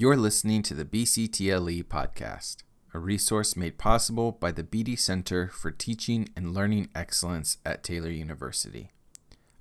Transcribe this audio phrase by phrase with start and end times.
[0.00, 2.62] You're listening to the BCTLE podcast,
[2.94, 8.08] a resource made possible by the Beatty Center for Teaching and Learning Excellence at Taylor
[8.08, 8.92] University.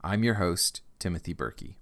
[0.02, 1.75] I'm your host, Timothy Berkey.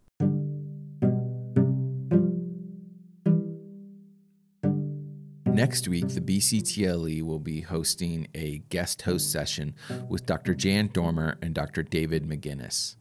[5.46, 9.76] Next week, the BCTLE will be hosting a guest host session
[10.10, 10.56] with Dr.
[10.56, 11.84] Jan Dormer and Dr.
[11.84, 12.96] David McGinnis.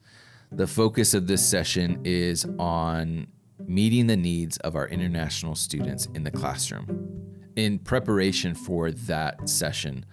[0.53, 3.29] The focus of this session is on
[3.65, 7.33] meeting the needs of our international students in the classroom.
[7.57, 10.05] In preparation for that session,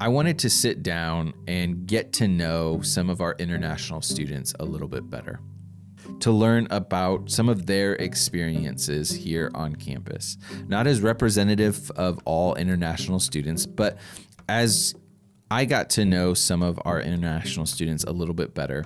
[0.00, 4.64] I wanted to sit down and get to know some of our international students a
[4.64, 5.40] little bit better
[6.20, 10.36] to learn about some of their experiences here on campus.
[10.66, 13.98] Not as representative of all international students, but
[14.48, 14.94] as
[15.50, 18.84] I got to know some of our international students a little bit better,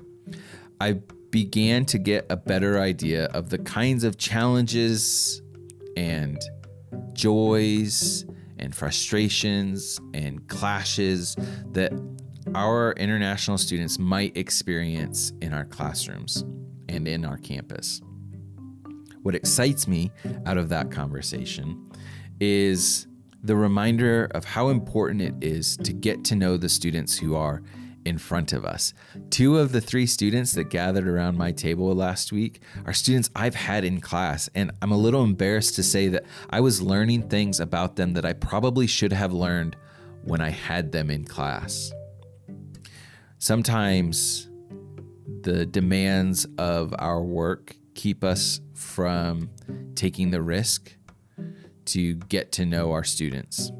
[0.80, 5.42] I began to get a better idea of the kinds of challenges
[5.96, 6.40] and
[7.12, 8.24] joys
[8.58, 11.36] and frustrations and clashes
[11.72, 11.92] that
[12.54, 16.44] our international students might experience in our classrooms
[16.88, 18.00] and in our campus.
[19.22, 20.10] What excites me
[20.46, 21.90] out of that conversation
[22.40, 23.06] is
[23.42, 27.62] the reminder of how important it is to get to know the students who are
[28.08, 28.94] in front of us.
[29.30, 33.54] Two of the three students that gathered around my table last week are students I've
[33.54, 37.60] had in class, and I'm a little embarrassed to say that I was learning things
[37.60, 39.76] about them that I probably should have learned
[40.24, 41.92] when I had them in class.
[43.38, 44.48] Sometimes
[45.42, 49.50] the demands of our work keep us from
[49.94, 50.94] taking the risk
[51.84, 53.70] to get to know our students.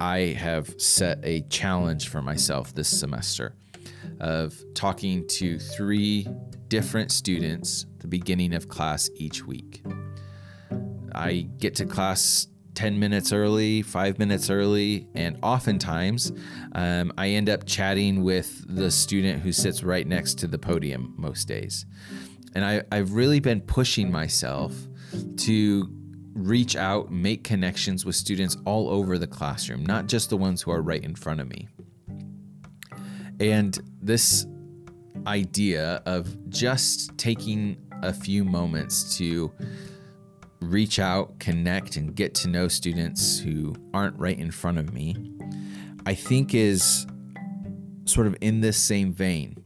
[0.00, 3.54] I have set a challenge for myself this semester
[4.20, 6.28] of talking to three
[6.68, 9.82] different students at the beginning of class each week.
[11.14, 16.32] I get to class 10 minutes early, five minutes early, and oftentimes
[16.72, 21.14] um, I end up chatting with the student who sits right next to the podium
[21.16, 21.86] most days.
[22.54, 24.74] And I, I've really been pushing myself
[25.38, 25.88] to
[26.36, 30.70] reach out, make connections with students all over the classroom, not just the ones who
[30.70, 31.68] are right in front of me.
[33.40, 34.46] And this
[35.26, 39.50] idea of just taking a few moments to
[40.60, 45.16] reach out, connect, and get to know students who aren't right in front of me,
[46.04, 47.06] I think is
[48.04, 49.56] sort of in this same vein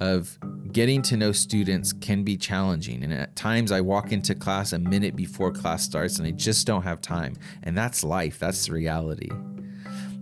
[0.00, 0.38] of
[0.72, 3.02] getting to know students can be challenging.
[3.02, 6.66] And at times I walk into class a minute before class starts and I just
[6.66, 7.36] don't have time.
[7.62, 9.30] And that's life, that's the reality.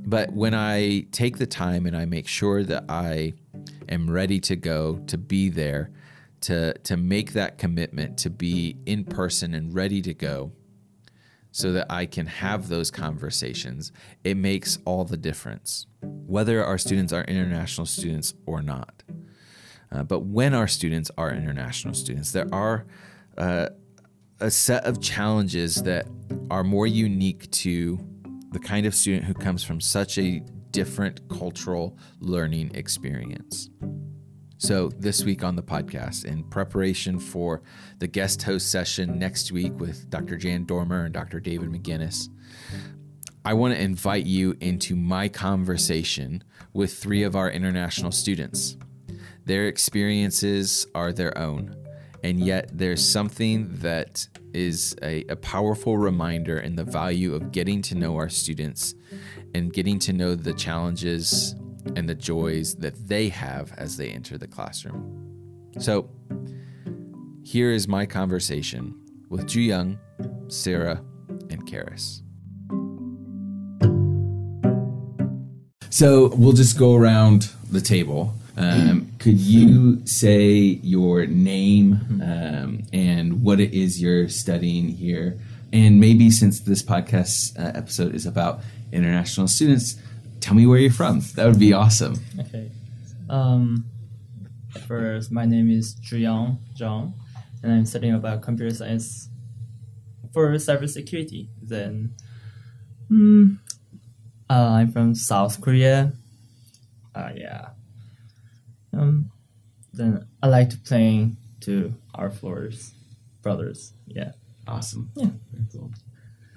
[0.06, 3.34] But when I take the time and I make sure that I
[3.88, 5.90] am ready to go, to be there,
[6.42, 10.52] to to make that commitment to be in person and ready to go
[11.50, 13.90] so that I can have those conversations,
[14.22, 19.02] it makes all the difference, whether our students are international students or not.
[19.92, 22.86] Uh, but when our students are international students, there are
[23.38, 23.68] uh,
[24.40, 26.06] a set of challenges that
[26.50, 27.98] are more unique to
[28.50, 33.70] the kind of student who comes from such a different cultural learning experience.
[34.58, 37.62] So, this week on the podcast, in preparation for
[37.98, 40.38] the guest host session next week with Dr.
[40.38, 41.40] Jan Dormer and Dr.
[41.40, 42.30] David McGinnis,
[43.44, 46.42] I want to invite you into my conversation
[46.72, 48.78] with three of our international students.
[49.46, 51.76] Their experiences are their own,
[52.24, 57.80] and yet there's something that is a, a powerful reminder in the value of getting
[57.82, 58.96] to know our students
[59.54, 61.54] and getting to know the challenges
[61.94, 65.70] and the joys that they have as they enter the classroom.
[65.78, 66.10] So,
[67.44, 69.96] here is my conversation with Juyoung,
[70.48, 71.04] Sarah,
[71.50, 72.22] and Kharis.
[75.90, 78.34] So, we'll just go around the table.
[78.56, 85.38] Um, could you say your name um, and what it is you're studying here?
[85.72, 88.60] And maybe since this podcast uh, episode is about
[88.92, 89.96] international students,
[90.40, 91.20] tell me where you're from.
[91.34, 92.18] That would be awesome.
[92.40, 92.70] Okay.
[93.28, 93.84] Um,
[94.86, 97.12] first, my name is Juyoung Zhang,
[97.62, 99.28] and I'm studying about computer science
[100.32, 101.48] for cybersecurity.
[101.60, 102.14] Then,
[103.10, 103.58] mm,
[104.48, 106.12] uh, I'm from South Korea.
[107.14, 107.70] Uh, yeah.
[108.96, 109.30] Um,
[109.92, 112.92] then I like to play to our floors,
[113.42, 113.92] brothers.
[114.06, 114.32] Yeah.
[114.66, 115.10] Awesome.
[115.14, 115.30] Yeah.
[115.52, 115.90] Very cool.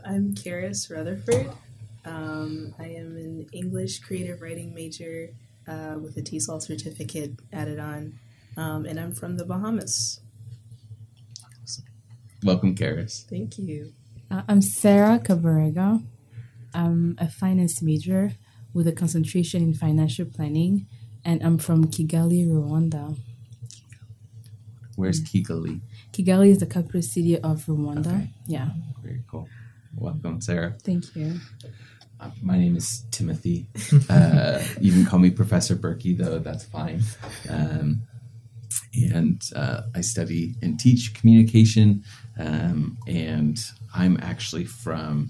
[0.06, 1.52] I'm Kharis Rutherford.
[2.06, 5.30] Um, I am an English creative writing major
[5.68, 8.18] uh, with a TESOL certificate added on,
[8.58, 10.22] um, and I'm from the Bahamas.
[12.44, 13.30] Welcome, Kharis.
[13.30, 13.92] Thank you.
[14.32, 16.04] Uh, I'm Sarah Cabarega.
[16.74, 18.32] I'm a finance major
[18.74, 20.88] with a concentration in financial planning,
[21.30, 23.16] and I'm from Kigali, Rwanda.
[24.96, 25.80] Where's Kigali?
[26.12, 28.08] Kigali is the capital city of Rwanda.
[28.16, 28.30] Okay.
[28.48, 28.70] Yeah,
[29.04, 29.48] Very cool.
[29.96, 30.76] Welcome, Sarah.
[30.84, 31.40] thank you.
[32.20, 33.68] Uh, my name is Timothy.
[34.10, 36.40] Uh, you can call me Professor Berkey, though.
[36.40, 37.02] That's fine.
[37.48, 38.02] Um,
[39.14, 42.04] and uh, I study and teach communication.
[42.40, 43.60] Um, and
[43.94, 45.30] I'm actually from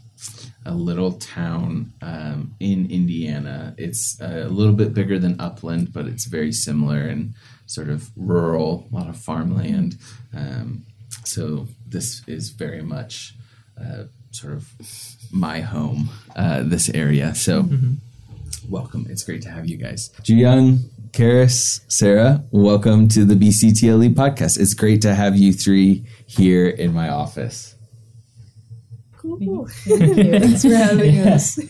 [0.65, 3.73] a little town um, in Indiana.
[3.77, 7.33] It's a little bit bigger than Upland, but it's very similar and
[7.65, 9.97] sort of rural, a lot of farmland.
[10.35, 10.85] Um,
[11.23, 13.35] so this is very much
[13.79, 14.73] uh, sort of
[15.31, 17.33] my home, uh, this area.
[17.35, 17.69] So
[18.67, 19.07] welcome.
[19.09, 20.09] It's great to have you guys.
[20.21, 24.59] Juyoung, Kharis, Sarah, welcome to the BCTLE podcast.
[24.59, 27.75] It's great to have you three here in my office.
[29.37, 29.67] Cool.
[29.83, 31.59] Thanks for having us.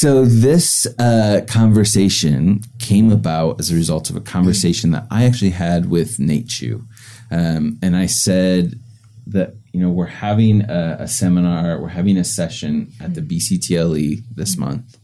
[0.00, 5.50] So this uh, conversation came about as a result of a conversation that I actually
[5.50, 6.86] had with Nate Chu,
[7.30, 8.80] um, and I said
[9.26, 14.22] that you know we're having a, a seminar, we're having a session at the BCTLE
[14.34, 14.96] this month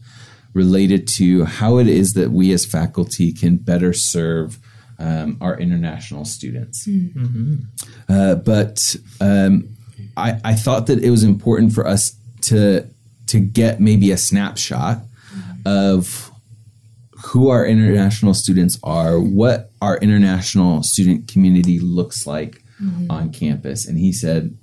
[0.53, 4.57] related to how it is that we as faculty can better serve
[4.99, 6.87] um, our international students.
[8.09, 9.76] Uh, but um,
[10.17, 12.87] I, I thought that it was important for us to
[13.27, 14.99] to get maybe a snapshot
[15.65, 16.31] of
[17.25, 22.63] who our international students are, what our international student community looks like
[23.09, 23.85] on campus.
[23.87, 24.55] And he said,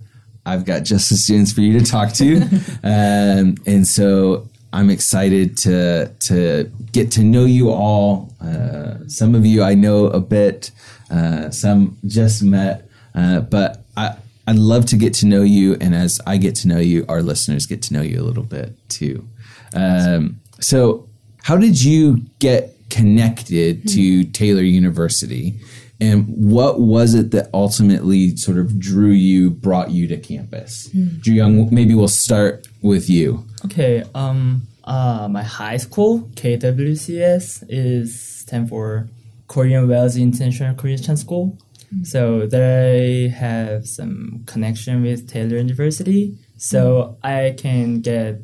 [0.46, 2.36] I've got just the students for you to talk to.
[2.84, 8.34] um, and so I'm excited to to get to know you all.
[8.40, 10.70] Uh, some of you I know a bit,
[11.10, 15.94] uh, some just met, uh, but I I'd love to get to know you, and
[15.94, 18.76] as I get to know you, our listeners get to know you a little bit
[18.88, 19.26] too.
[19.74, 21.08] Um, so,
[21.42, 25.58] how did you get connected to Taylor University?
[26.00, 30.88] And what was it that ultimately sort of drew you, brought you to campus?
[30.94, 33.46] Juyoung, maybe we'll start with you.
[33.64, 34.04] Okay.
[34.14, 34.66] Um.
[34.84, 35.28] Uh.
[35.30, 39.08] My high school KWCS is stand for
[39.48, 41.58] Korean Wells International Christian School.
[41.94, 42.04] Mm-hmm.
[42.04, 46.36] So they have some connection with Taylor University.
[46.56, 47.26] So mm-hmm.
[47.26, 48.40] I can get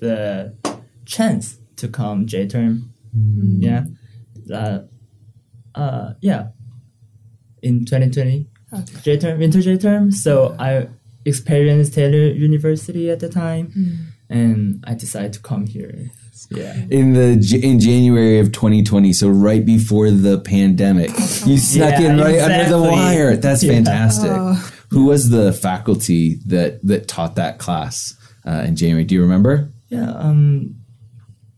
[0.00, 0.56] the
[1.04, 2.92] chance to come J term.
[3.16, 3.62] Mm-hmm.
[3.62, 3.84] Yeah.
[4.46, 4.88] That.
[5.74, 6.14] Uh.
[6.20, 6.48] Yeah.
[7.62, 8.48] In 2020.
[8.72, 9.00] Okay.
[9.02, 10.10] J term, winter J term.
[10.10, 10.88] So I
[11.24, 13.72] experienced Taylor University at the time,
[14.28, 16.10] and I decided to come here.
[16.50, 16.74] Yeah.
[16.90, 21.10] In the in January of 2020, so right before the pandemic,
[21.46, 23.36] you snuck Yeah, in right under the wire.
[23.36, 23.72] That's Yeah.
[23.72, 24.30] fantastic.
[24.32, 24.70] Oh.
[24.90, 28.14] Who was the faculty that that taught that class
[28.46, 29.04] uh, in January?
[29.04, 29.70] Do you remember?
[29.88, 30.10] Yeah.
[30.12, 30.76] Um.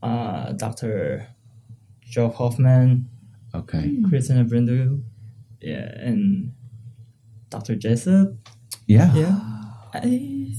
[0.03, 0.53] Uh.
[0.53, 1.27] Doctor
[2.03, 3.09] Joe Hoffman,
[3.55, 3.99] Okay.
[4.09, 5.03] Christina Brindu,
[5.61, 6.53] yeah, and
[7.51, 8.29] Doctor Jessup.
[8.87, 9.13] Yeah.
[9.15, 9.41] Yeah.
[9.93, 10.53] I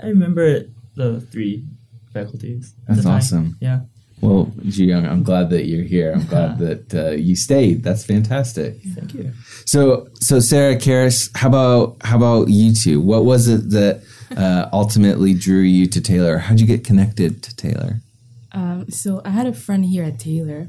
[0.00, 0.64] I remember
[0.96, 1.64] the three
[2.12, 2.74] faculties.
[2.86, 3.16] That's the time.
[3.16, 3.56] awesome.
[3.60, 3.80] Yeah.
[4.20, 6.12] Well, Juyoung, I'm glad that you're here.
[6.12, 7.82] I'm glad that uh, you stayed.
[7.82, 8.76] That's fantastic.
[8.94, 9.32] Thank you.
[9.64, 13.00] So, so Sarah, Kharis, how about how about you two?
[13.00, 14.02] What was it that
[14.36, 16.38] uh, ultimately drew you to Taylor?
[16.38, 18.00] How'd you get connected to Taylor?
[18.52, 20.68] Um, so I had a friend here at Taylor.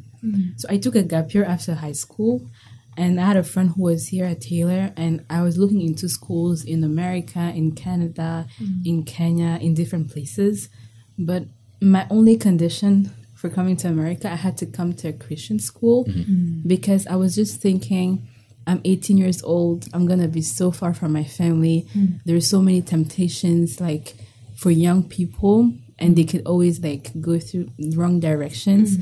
[0.57, 2.47] So I took a gap year after high school,
[2.95, 6.07] and I had a friend who was here at Taylor, and I was looking into
[6.07, 8.45] schools in America, in Canada,
[8.85, 10.69] in Kenya, in different places.
[11.17, 11.45] But
[11.81, 16.05] my only condition for coming to America, I had to come to a Christian school
[16.05, 16.21] mm-hmm.
[16.21, 16.67] mm.
[16.67, 18.27] because I was just thinking.
[18.67, 19.87] I'm 18 years old.
[19.91, 21.87] I'm gonna be so far from my family.
[21.95, 22.21] Mm.
[22.25, 24.13] There's so many temptations, like
[24.55, 26.29] for young people, and they mm.
[26.29, 28.97] could always like go through wrong directions.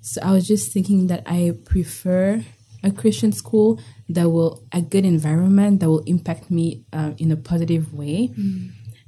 [0.00, 2.42] So I was just thinking that I prefer
[2.82, 7.36] a Christian school that will a good environment that will impact me uh, in a
[7.36, 8.30] positive way.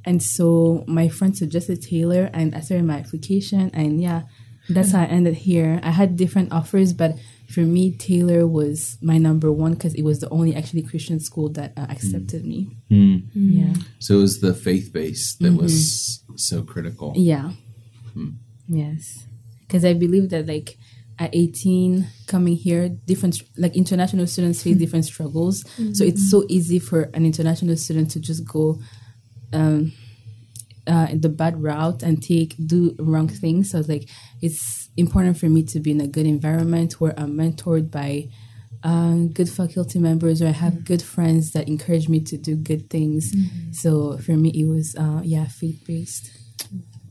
[0.04, 4.22] And so my friend suggested Taylor, and I started my application, and yeah,
[4.68, 5.80] that's how I ended here.
[5.82, 7.16] I had different offers, but
[7.48, 11.50] for me, Taylor was my number one because it was the only actually Christian school
[11.50, 12.46] that uh, accepted mm.
[12.46, 12.76] me.
[12.90, 13.22] Mm.
[13.34, 15.62] Yeah, So it was the faith base that mm-hmm.
[15.62, 17.12] was so critical.
[17.16, 17.52] yeah,
[18.12, 18.30] hmm.
[18.66, 19.26] yes,
[19.66, 20.76] because I believe that like
[21.18, 25.62] at 18 coming here different like international students face different struggles.
[25.76, 26.40] So it's mm-hmm.
[26.40, 28.80] so easy for an international student to just go
[29.54, 29.92] um
[30.86, 34.06] uh, the bad route and take do wrong things so it's like
[34.42, 38.28] it's important for me to be in a good environment where i'm mentored by
[38.84, 42.90] um, good faculty members or I have good friends that encourage me to do good
[42.90, 43.34] things.
[43.72, 46.30] So for me, it was uh, yeah faith based.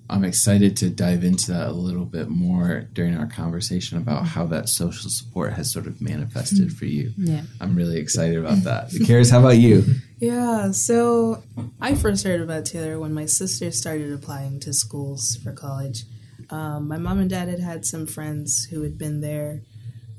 [0.09, 4.45] I'm excited to dive into that a little bit more during our conversation about how
[4.47, 7.13] that social support has sort of manifested for you.
[7.17, 7.41] Yeah.
[7.61, 8.89] I'm really excited about that.
[8.89, 9.85] Kharis, how about you?
[10.19, 11.43] Yeah, so
[11.81, 16.03] I first heard about Taylor when my sister started applying to schools for college.
[16.49, 19.61] Um, my mom and dad had had some friends who had been there,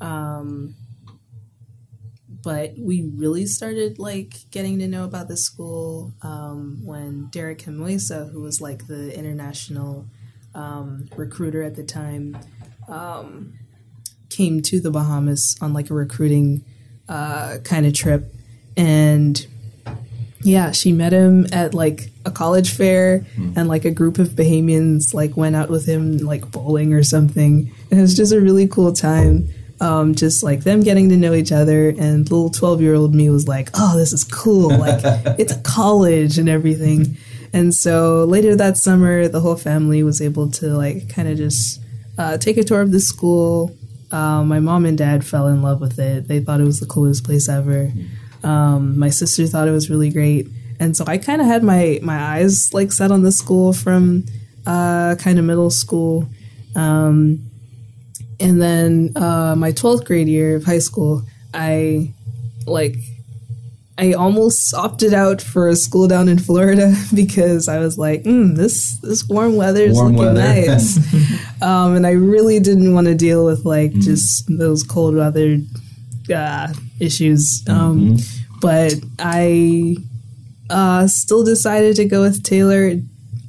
[0.00, 0.74] um,
[2.44, 8.30] but we really started like getting to know about the school um, when Derek Hemuesa,
[8.30, 10.06] who was like the international
[10.54, 12.36] um, recruiter at the time,
[12.86, 13.54] um,
[14.28, 16.64] came to the Bahamas on like a recruiting
[17.08, 18.32] uh, kind of trip,
[18.76, 19.46] and
[20.42, 23.24] yeah, she met him at like a college fair,
[23.56, 27.72] and like a group of Bahamians like went out with him like bowling or something.
[27.90, 29.48] And it was just a really cool time.
[29.84, 33.28] Um, just like them getting to know each other, and little twelve year old me
[33.28, 34.70] was like, "Oh, this is cool!
[34.70, 35.00] Like
[35.38, 37.18] it's a college and everything."
[37.52, 41.82] And so later that summer, the whole family was able to like kind of just
[42.16, 43.76] uh, take a tour of the school.
[44.10, 46.28] Uh, my mom and dad fell in love with it.
[46.28, 47.92] They thought it was the coolest place ever.
[48.42, 50.48] Um, my sister thought it was really great,
[50.80, 54.24] and so I kind of had my my eyes like set on the school from
[54.66, 56.26] uh, kind of middle school,
[56.74, 57.50] um,
[58.40, 61.22] and then uh, my twelfth grade year of high school,
[61.52, 62.12] I
[62.66, 62.96] like
[63.96, 68.56] I almost opted out for a school down in Florida because I was like, mm,
[68.56, 70.66] this this warm weather is Warm looking weather.
[70.66, 70.98] nice,
[71.62, 75.58] um, and I really didn't want to deal with like just those cold weather
[76.34, 77.62] uh, issues.
[77.68, 78.16] Um,
[78.60, 79.96] But I
[80.70, 82.92] uh, still decided to go with Taylor.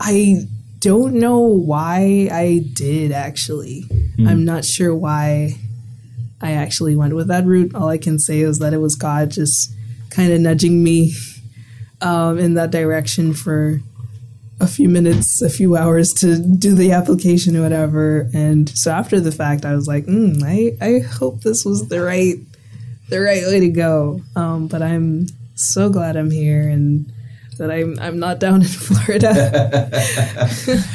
[0.01, 0.45] I
[0.79, 3.85] don't know why I did actually.
[4.19, 5.55] I'm not sure why
[6.41, 7.75] I actually went with that route.
[7.75, 9.73] All I can say is that it was God just
[10.09, 11.13] kind of nudging me
[12.01, 13.81] um, in that direction for
[14.59, 18.29] a few minutes, a few hours to do the application or whatever.
[18.33, 22.01] And so after the fact, I was like, mm, I, I hope this was the
[22.01, 22.35] right
[23.09, 24.21] the right way to go.
[24.35, 27.11] Um, but I'm so glad I'm here and
[27.57, 29.89] that I'm I'm not down in Florida.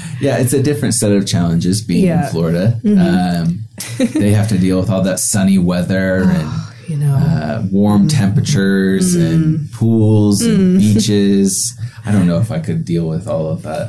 [0.20, 2.26] Yeah, it's a different set of challenges being Yeah.
[2.26, 2.78] in Florida.
[2.84, 3.60] Um,
[4.14, 6.48] they have to deal with all that sunny weather and
[6.88, 7.14] you know.
[7.14, 11.72] uh, warm temperatures and pools and beaches.
[12.04, 13.88] I don't know if I could deal with all of that.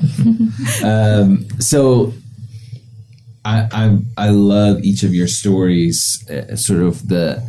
[0.84, 2.14] um, so
[3.44, 6.24] I, I I love each of your stories.
[6.30, 7.42] Uh, sort of the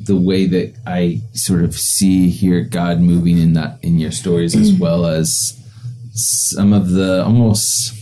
[0.00, 4.54] the way that I sort of see here God moving in that in your stories
[4.54, 5.58] as well as
[6.12, 7.94] some of the almost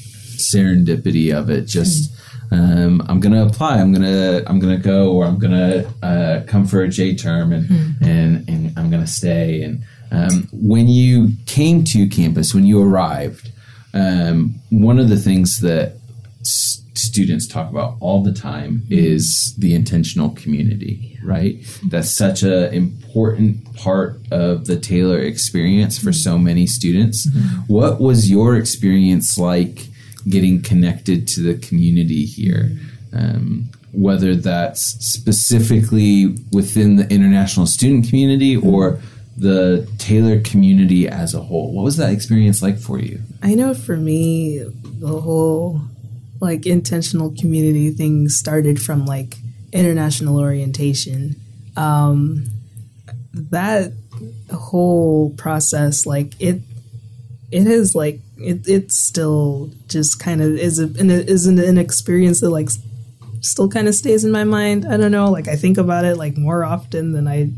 [0.55, 1.63] serendipity of it.
[1.67, 2.13] Just
[2.51, 3.79] um, I'm gonna apply.
[3.79, 7.67] I'm gonna I'm gonna go, or I'm gonna uh, come for a J term, and
[8.03, 9.63] and and I'm gonna stay.
[9.63, 13.51] And um, when you came to campus, when you arrived,
[13.95, 15.97] um, one of the things that
[16.41, 21.57] s- students talk about all the time is the intentional community, right?
[21.89, 27.27] That's such a important part of the Taylor experience for so many students.
[27.67, 29.89] What was your experience like
[30.29, 32.71] getting connected to the community here?
[33.13, 38.99] Um, whether that's specifically within the international student community or
[39.37, 41.73] the Taylor community as a whole.
[41.73, 43.21] What was that experience like for you?
[43.43, 44.65] I know for me,
[44.99, 45.81] the whole
[46.41, 49.37] like intentional community thing started from like
[49.73, 51.37] international orientation.
[51.77, 52.47] Um,
[53.33, 53.93] that
[54.53, 56.61] whole process, like it,
[57.53, 58.67] it is like it.
[58.67, 62.71] It's still just kind of is a, an, is an, an experience that like
[63.41, 64.87] still kind of stays in my mind.
[64.87, 65.31] I don't know.
[65.31, 67.51] Like I think about it like more often than I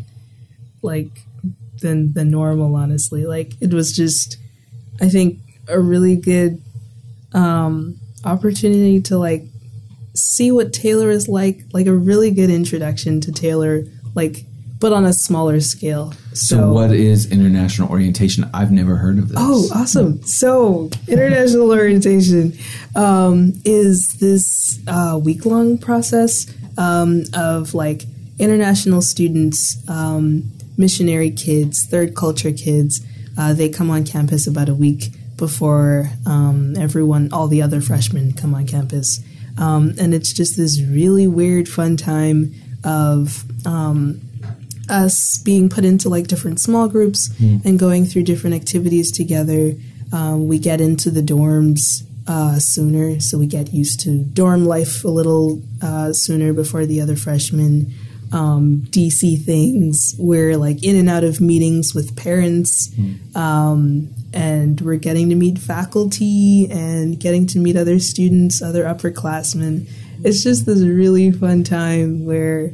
[0.82, 1.10] like
[1.80, 2.74] than than normal.
[2.74, 4.36] Honestly, like it was just
[5.00, 6.60] I think a really good
[7.32, 9.44] um, opportunity to like
[10.14, 13.84] see what Taylor is like, like a really good introduction to Taylor,
[14.14, 14.46] like
[14.78, 16.12] but on a smaller scale.
[16.32, 18.48] So, So, what is international orientation?
[18.52, 19.38] I've never heard of this.
[19.40, 20.22] Oh, awesome!
[20.22, 22.56] So, international orientation
[22.94, 28.04] um, is this uh, week long process um, of like
[28.38, 33.00] international students, um, missionary kids, third culture kids.
[33.36, 38.32] Uh, they come on campus about a week before um, everyone, all the other freshmen,
[38.32, 39.20] come on campus.
[39.58, 42.54] Um, and it's just this really weird, fun time
[42.84, 44.20] of um,
[44.88, 47.30] us being put into like different small groups
[47.64, 49.72] and going through different activities together.
[50.12, 55.04] Um, we get into the dorms uh, sooner, so we get used to dorm life
[55.04, 57.92] a little uh, sooner before the other freshmen.
[58.32, 60.14] um, DC things.
[60.18, 62.90] We're like in and out of meetings with parents,
[63.36, 69.86] um, and we're getting to meet faculty and getting to meet other students, other upperclassmen.
[70.24, 72.72] It's just this really fun time where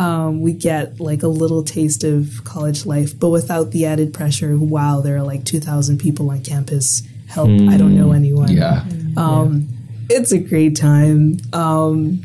[0.00, 4.54] um, we get like a little taste of college life, but without the added pressure.
[4.54, 7.02] of, Wow, there are like two thousand people on campus.
[7.28, 7.50] Help!
[7.50, 8.50] I don't know anyone.
[8.50, 8.84] Yeah.
[9.16, 9.68] Um,
[10.08, 11.36] It's a great time.
[11.52, 12.22] Um,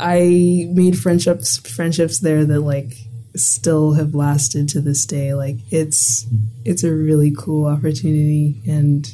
[0.00, 2.94] I made friendships friendships there that like
[3.36, 5.34] still have lasted to this day.
[5.34, 6.26] Like it's
[6.64, 9.06] it's a really cool opportunity, and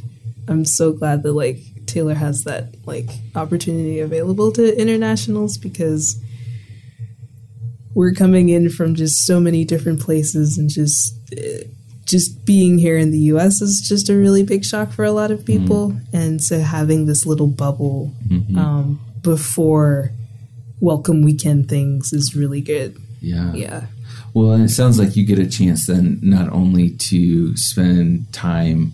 [0.46, 6.22] I'm so glad that like Taylor has that like opportunity available to internationals because
[7.94, 11.64] we're coming in from just so many different places and just uh,
[12.04, 15.30] just being here in the US is just a really big shock for a lot
[15.30, 15.96] of people.
[16.12, 18.12] And so having this little bubble
[18.56, 20.10] um, before
[20.80, 22.96] welcome weekend things is really good.
[23.20, 23.52] Yeah.
[23.54, 23.86] yeah.
[24.34, 28.92] Well, and it sounds like you get a chance then not only to spend time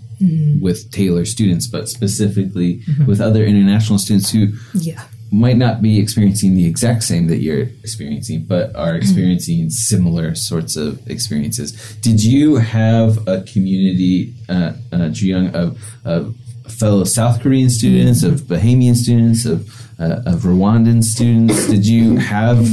[0.61, 6.57] with Taylor students, but specifically with other international students who yeah might not be experiencing
[6.57, 11.73] the exact same that you're experiencing, but are experiencing similar sorts of experiences.
[12.01, 16.35] Did you have a community, uh, uh, Juyoung, of, of
[16.69, 19.69] fellow South Korean students, of Bahamian students, of,
[20.01, 21.67] uh, of Rwandan students?
[21.67, 22.67] Did you have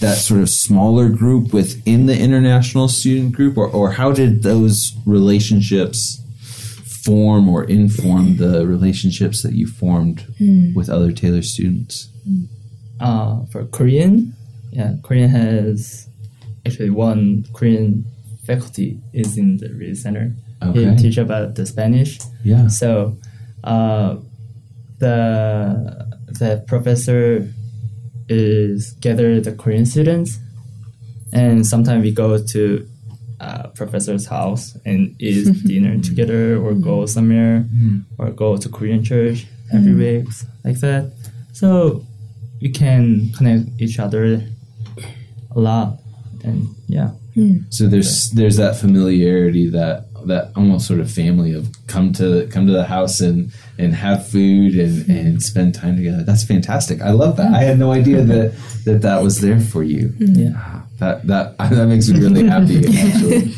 [0.00, 4.92] that sort of smaller group within the international student group, or, or how did those
[5.06, 6.21] relationships?
[7.04, 10.24] Form or inform the relationships that you formed
[10.74, 12.08] with other Taylor students?
[13.00, 14.34] Uh, for Korean,
[14.70, 16.08] yeah, Korean has
[16.64, 18.04] actually one Korean
[18.46, 20.32] faculty is in the Reade Center.
[20.62, 20.90] Okay.
[20.90, 22.18] He teach about the Spanish.
[22.44, 22.68] Yeah.
[22.68, 23.16] So,
[23.64, 24.16] uh,
[24.98, 27.52] the the professor
[28.28, 30.38] is gather the Korean students,
[31.32, 32.88] and sometimes we go to
[33.42, 37.06] uh, professor's house and eat dinner together, or go mm-hmm.
[37.06, 37.98] somewhere, mm-hmm.
[38.18, 40.24] or go to Korean church every mm-hmm.
[40.24, 40.28] week,
[40.64, 41.12] like that.
[41.52, 42.06] So
[42.60, 44.42] we can connect each other
[45.50, 45.98] a lot,
[46.44, 47.10] and yeah.
[47.34, 47.64] Hmm.
[47.70, 52.66] So there's there's that familiarity that that almost sort of family of come to come
[52.66, 56.22] to the house and and have food and and spend time together.
[56.22, 57.00] That's fantastic.
[57.00, 57.52] I love that.
[57.52, 60.12] I had no idea that that that was there for you.
[60.18, 60.82] Yeah.
[61.02, 62.78] That that that makes me really happy.
[63.06, 63.54] Actually.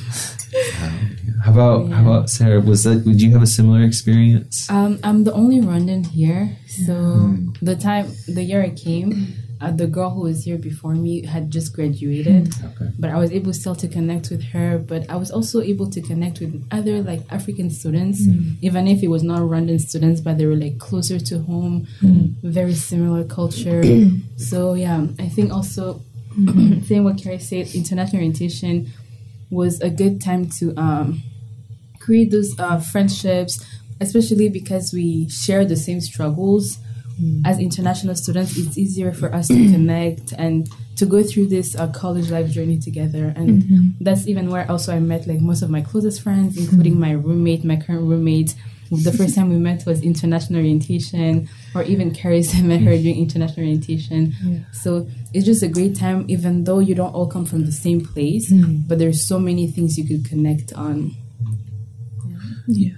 [0.81, 2.61] Um, how about how about Sarah?
[2.61, 3.05] Was that?
[3.05, 4.71] Would you have a similar experience?
[4.71, 9.87] Um, I'm the only Rwandan here, so the time the year I came, uh, the
[9.87, 12.89] girl who was here before me had just graduated, Okay.
[12.99, 14.79] but I was able still to connect with her.
[14.79, 18.25] But I was also able to connect with other like African students,
[18.63, 21.87] even if it was not Rwandan students, but they were like closer to home,
[22.43, 23.83] very similar culture.
[24.37, 26.01] so yeah, I think also
[26.85, 28.93] saying what Carrie said, international orientation
[29.51, 31.23] was a good time to um,
[32.01, 33.65] create those uh, friendships,
[34.01, 36.79] especially because we share the same struggles.
[37.45, 41.87] As international students, it's easier for us to connect and to go through this uh,
[41.93, 43.33] college life journey together.
[43.37, 47.13] And that's even where also I met like most of my closest friends, including my
[47.13, 48.55] roommate, my current roommate.
[49.03, 52.85] The first time we met was international orientation, or even Carrie's I met mm.
[52.85, 54.35] her during international orientation.
[54.73, 58.05] So it's just a great time, even though you don't all come from the same
[58.05, 58.87] place, mm.
[58.87, 61.13] but there's so many things you could connect on.
[62.67, 62.93] Yeah.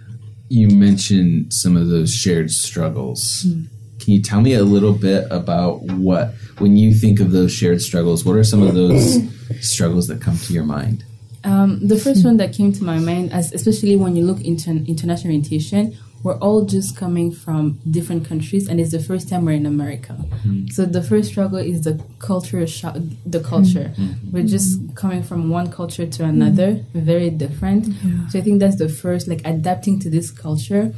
[0.49, 3.45] You mentioned some of those shared struggles.
[3.47, 3.67] Mm.
[4.01, 7.81] Can you tell me a little bit about what, when you think of those shared
[7.81, 9.19] struggles, what are some of those
[9.61, 11.05] struggles that come to your mind?
[11.47, 14.71] Um, the first one that came to my mind, as especially when you look into
[14.71, 19.53] international orientation, we're all just coming from different countries, and it's the first time we're
[19.53, 20.17] in America.
[20.19, 20.67] Mm-hmm.
[20.69, 22.97] So the first struggle is the culture shock.
[23.25, 24.03] The culture, mm-hmm.
[24.03, 24.31] Mm-hmm.
[24.33, 27.87] we're just coming from one culture to another, very different.
[28.31, 30.93] So I think that's the first, like adapting to this culture,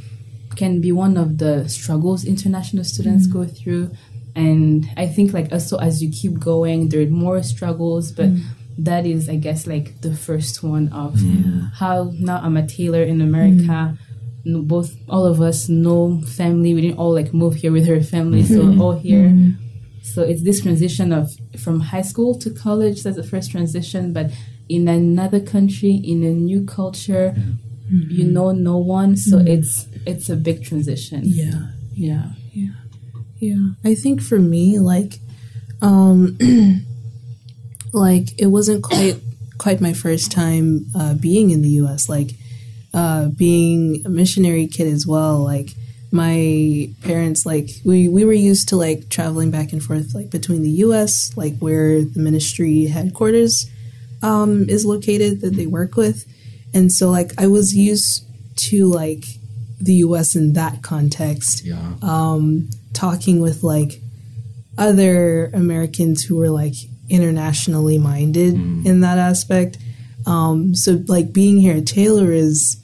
[0.55, 3.91] can be one of the struggles international students go through.
[4.35, 8.29] And I think like also as you keep going, there are more struggles, but
[8.83, 11.19] that is I guess like the first one of
[11.75, 13.63] how now I'm a tailor in America.
[13.63, 13.97] Mm.
[14.45, 16.73] No- Both all of us know family.
[16.73, 19.25] We didn't all like move here with her family, so we're all here.
[19.25, 19.63] Mm-hmm.
[20.01, 23.03] So it's this transition of from high school to college.
[23.03, 24.31] That's the first transition, but
[24.69, 28.09] in another country, in a new culture, mm-hmm.
[28.09, 29.17] you know no one.
[29.17, 31.21] So it's it's a big transition.
[31.25, 32.73] Yeah, yeah Yeah.
[33.39, 35.19] Yeah, I think for me, like,
[35.81, 36.37] um,
[37.93, 39.17] like it wasn't quite
[39.57, 42.07] quite my first time uh, being in the U.S.
[42.07, 42.31] Like,
[42.93, 45.39] uh, being a missionary kid as well.
[45.43, 45.71] Like,
[46.11, 50.63] my parents like we we were used to like traveling back and forth like between
[50.63, 51.31] the U.S.
[51.35, 53.69] like where the ministry headquarters
[54.23, 56.25] um, is located that they work with,
[56.73, 58.25] and so like I was used
[58.69, 59.23] to like
[59.79, 60.35] the U.S.
[60.35, 61.93] in that context Yeah.
[62.93, 64.01] talking with like
[64.77, 66.73] other Americans who were like
[67.09, 68.53] internationally minded
[68.85, 69.77] in that aspect.
[70.25, 72.77] Um, so like being here at Taylor is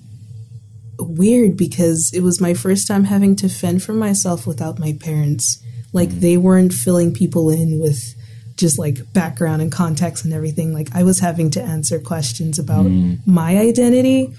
[0.97, 5.61] weird because it was my first time having to fend for myself without my parents.
[5.93, 8.15] Like they weren't filling people in with
[8.57, 10.73] just like background and context and everything.
[10.73, 12.85] Like I was having to answer questions about
[13.25, 14.33] my identity.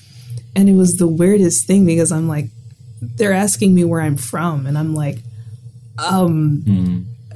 [0.55, 2.47] And it was the weirdest thing because I'm like,
[3.01, 5.19] they're asking me where I'm from, and I'm like,
[5.99, 6.63] um,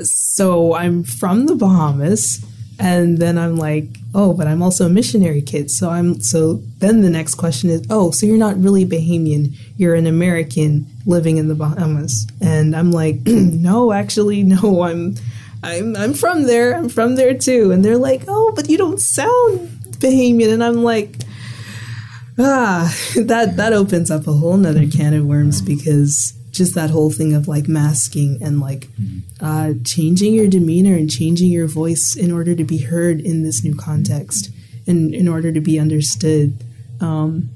[0.05, 2.45] so I'm from the Bahamas,
[2.79, 5.71] and then I'm like, oh, but I'm also a missionary kid.
[5.71, 9.95] So I'm so then the next question is, oh, so you're not really Bahamian, you're
[9.95, 15.17] an American living in the Bahamas, and I'm like, no, actually, no, I'm.
[15.63, 16.75] I'm I'm from there.
[16.75, 17.71] I'm from there too.
[17.71, 21.17] And they're like, "Oh, but you don't sound Bahamian." And I'm like,
[22.41, 27.11] ah, that that opens up a whole nother can of worms because just that whole
[27.11, 28.89] thing of like masking and like
[29.41, 33.65] uh, changing your demeanor and changing your voice in order to be heard in this
[33.65, 34.51] new context
[34.87, 36.57] and in order to be understood.
[37.01, 37.51] Um,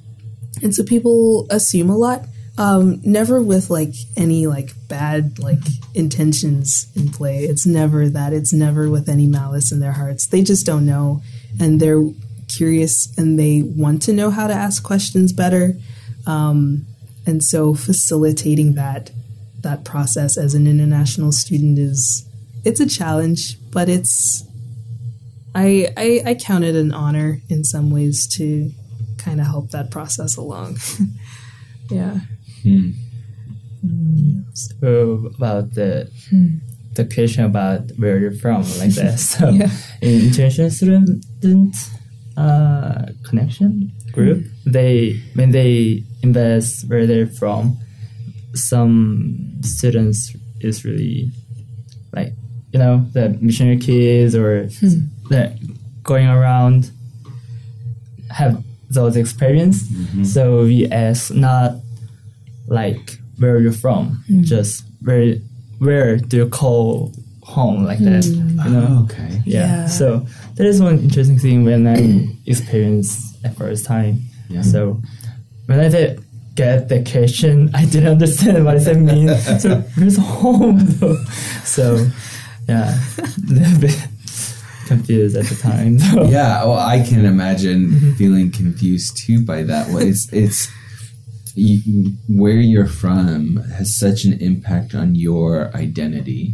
[0.63, 2.27] and so people assume a lot,
[2.57, 5.59] um, never with like any like bad like
[5.95, 7.41] intentions in play.
[7.41, 8.33] It's never that.
[8.33, 10.27] It's never with any malice in their hearts.
[10.27, 11.23] They just don't know,
[11.61, 12.05] and they're
[12.49, 15.75] curious and they want to know how to ask questions better.
[16.27, 16.87] Um,
[17.27, 19.11] and so facilitating that
[19.61, 22.27] that process as an international student is
[22.65, 24.45] it's a challenge, but it's
[25.55, 28.71] I I, I count it an honor in some ways to
[29.19, 30.79] kind of help that process along.
[31.91, 32.21] yeah.
[32.63, 32.91] Hmm.
[34.55, 36.59] So about the hmm.
[36.95, 39.19] the question about where you're from, like that.
[39.33, 39.71] So Yeah.
[40.01, 41.25] in international student
[42.37, 44.71] uh, connection group, hmm.
[44.71, 47.77] they when they invest where they're from,
[48.55, 51.31] some students is really
[52.13, 52.33] like
[52.73, 55.07] you know the missionary kids or hmm.
[55.31, 55.53] that
[56.03, 56.91] going around
[58.31, 59.83] have those experience.
[59.83, 60.25] Mm-hmm.
[60.25, 61.73] So we ask not
[62.67, 64.43] like where you're from, hmm.
[64.43, 65.37] just where
[65.79, 68.25] where do you call home like that.
[68.25, 68.49] Hmm.
[68.49, 68.87] You ah, know?
[68.91, 69.43] Oh, okay.
[69.45, 69.67] Yeah.
[69.67, 69.87] Yeah.
[69.87, 74.21] So that is one interesting thing when I experienced at first time.
[74.49, 74.63] Yeah.
[74.63, 75.01] So
[75.67, 76.25] when I did
[76.55, 79.29] get the question, I didn't understand what does that mean.
[79.59, 81.17] so where's home though?
[81.65, 82.07] So
[82.69, 84.09] yeah, a little bit
[84.87, 85.99] confused at the time.
[85.99, 86.25] So.
[86.25, 89.89] Yeah, well, I can imagine feeling confused too by that.
[89.89, 90.71] Well, it's it's
[91.55, 96.53] you, where you're from has such an impact on your identity,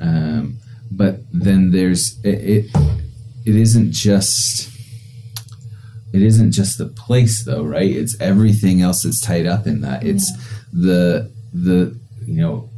[0.00, 0.58] um,
[0.90, 2.70] but then there's it, it.
[3.44, 4.70] It isn't just.
[6.12, 7.90] It isn't just the place, though, right?
[7.90, 10.04] It's everything else that's tied up in that.
[10.04, 10.30] It's
[10.72, 12.70] the the you know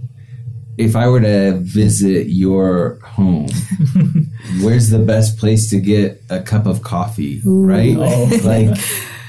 [0.76, 3.46] if I were to visit your home,
[4.62, 7.96] where's the best place to get a cup of coffee, right?
[7.98, 8.30] Oh.
[8.44, 8.78] Like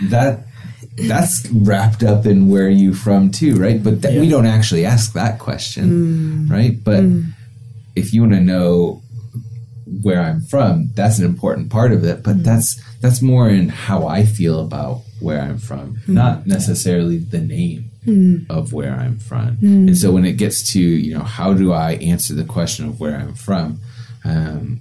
[0.09, 0.45] that
[0.97, 3.81] that's wrapped up in where you from too, right?
[3.83, 6.51] But that, we don't actually ask that question, mm.
[6.51, 6.81] right?
[6.83, 7.31] But mm.
[7.95, 9.01] if you want to know
[10.01, 12.43] where I'm from, that's an important part of it, but mm.
[12.43, 16.13] that's that's more in how I feel about where I'm from, hmm.
[16.15, 18.37] not necessarily the name hmm.
[18.49, 19.57] of where I'm from.
[19.57, 19.87] Hmm.
[19.87, 22.99] And so when it gets to, you know, how do I answer the question of
[22.99, 23.79] where I'm from,
[24.23, 24.79] um,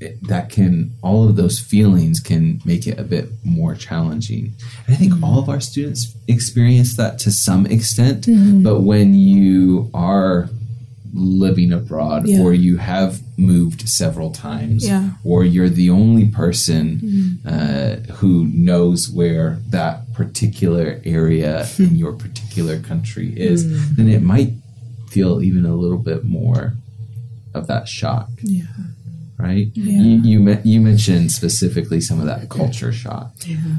[0.00, 4.52] it, that can, all of those feelings can make it a bit more challenging.
[4.86, 8.28] And I think all of our students experience that to some extent,
[8.62, 10.48] but when you are
[11.14, 12.40] living abroad Yeah.
[12.40, 15.12] or you have moved several times Yeah.
[15.22, 22.80] or you're the only person uh, who knows where that particular area in your particular
[22.80, 24.52] country is, then it might
[25.08, 26.74] feel even a little bit more
[27.54, 28.64] of that shock, Yeah.
[29.38, 29.68] right?
[29.74, 30.02] Yeah.
[30.02, 33.32] You you, me- you mentioned specifically some of that culture shock,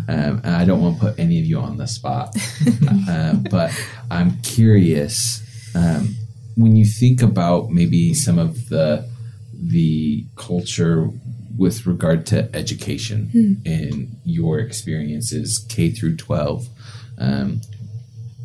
[0.08, 2.34] um, and I don't want to put any of you on the spot,
[3.10, 3.72] uh, but
[4.10, 5.42] I'm curious
[5.76, 6.16] um,
[6.56, 9.08] when you think about maybe some of the
[9.54, 11.10] the culture
[11.58, 13.30] with regard to education
[13.66, 16.68] in your experiences K through 12
[17.18, 17.62] um,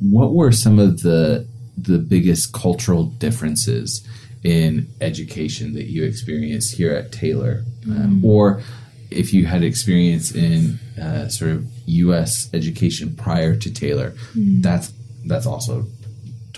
[0.01, 1.46] what were some of the
[1.77, 4.07] the biggest cultural differences
[4.42, 7.64] in education that you experienced here at Taylor?
[7.87, 8.62] Um, or
[9.11, 12.49] if you had experience in uh, sort of U.S.
[12.55, 14.14] education prior to Taylor,
[14.62, 14.92] that's
[15.27, 15.87] that's also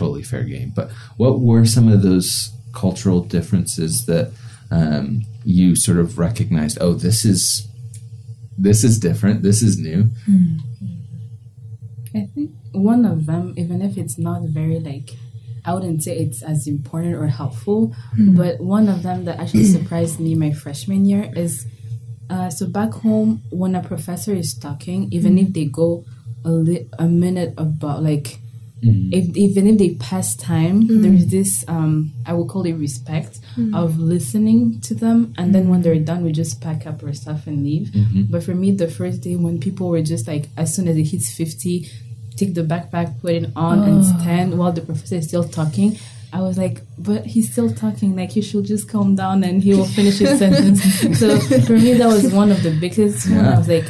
[0.03, 0.73] totally fair game.
[0.75, 4.33] But what were some of those cultural differences that
[4.71, 6.79] um, you sort of recognized?
[6.81, 7.69] Oh, this is
[8.59, 9.43] this is different.
[9.43, 10.11] This is new.
[12.15, 15.11] I think one of them, even if it's not very like,
[15.65, 17.95] I wouldn't say it's as important or helpful,
[18.37, 21.67] but one of them that actually surprised me my freshman year is,
[22.29, 26.05] uh, so back home when a professor is talking, even if they go
[26.45, 28.39] a li- a minute about like.
[28.83, 29.13] Mm.
[29.13, 31.03] If, even if they pass time, mm.
[31.03, 33.75] there's this um, I would call it respect mm.
[33.77, 37.47] of listening to them, and then when they're done, we just pack up our stuff
[37.47, 37.89] and leave.
[37.89, 38.23] Mm-hmm.
[38.23, 41.05] But for me, the first day when people were just like, as soon as it
[41.05, 41.89] hits fifty,
[42.37, 45.97] take the backpack, put it on, and stand while the professor is still talking.
[46.33, 48.17] I was like, but he's still talking.
[48.17, 50.83] Like, you should just calm down and he will finish his sentence.
[51.19, 53.45] So for me, that was one of the biggest one.
[53.45, 53.85] I was like,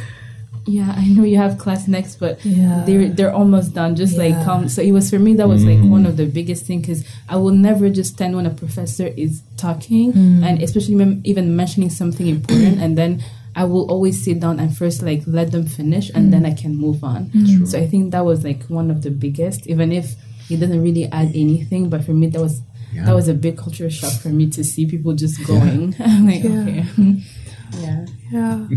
[0.65, 2.83] yeah, I know you have class next, but Yeah.
[2.85, 3.95] they're they're almost done.
[3.95, 4.69] Just like come.
[4.69, 5.89] So it was for me that was like mm.
[5.89, 9.41] one of the biggest thing because I will never just stand when a professor is
[9.57, 10.43] talking mm.
[10.43, 13.23] and especially mem- even mentioning something important and then.
[13.55, 16.51] I will always sit down and first like let them finish and then mm.
[16.51, 17.29] I can move on.
[17.67, 20.15] So I think that was like one of the biggest, even if
[20.49, 21.87] it doesn't really add anything.
[21.87, 23.05] But for me, that was Yeah.
[23.05, 25.95] that was a big culture shock for me to see people just going.
[25.99, 26.61] I'm like, Yeah.
[26.61, 26.85] okay,
[27.83, 28.05] yeah.
[28.31, 28.67] Yeah.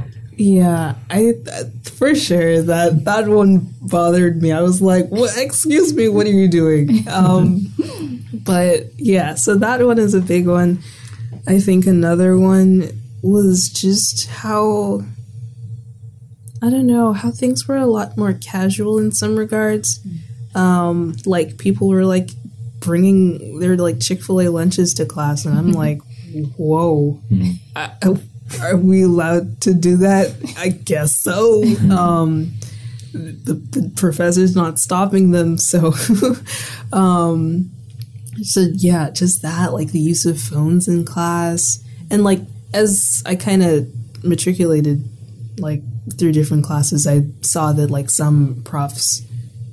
[0.36, 4.52] yeah, I that- for sure that that one bothered me.
[4.52, 5.36] I was like, "What?
[5.38, 7.72] Excuse me, what are you doing?" Um,
[8.44, 10.80] but yeah, so that one is a big one.
[11.48, 12.90] I think another one
[13.22, 15.02] was just how
[16.62, 20.00] I don't know how things were a lot more casual in some regards.
[20.54, 22.30] Um, like people were like
[22.80, 26.00] bringing their like Chick Fil A lunches to class, and I'm like,
[26.56, 27.20] whoa.
[27.74, 28.20] I, I-
[28.60, 30.34] are we allowed to do that?
[30.58, 31.62] I guess so.
[31.90, 32.52] Um,
[33.12, 35.94] the, the professor's not stopping them, so
[36.92, 37.70] um,
[38.42, 42.40] so yeah, just that like the use of phones in class, and like
[42.74, 43.88] as I kind of
[44.24, 45.08] matriculated
[45.58, 45.82] like
[46.18, 49.22] through different classes, I saw that like some profs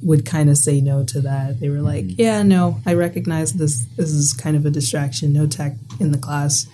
[0.01, 1.59] would kind of say no to that.
[1.59, 3.85] They were like, "Yeah, no, I recognize this.
[3.97, 5.33] This is kind of a distraction.
[5.33, 6.65] No tech in the class."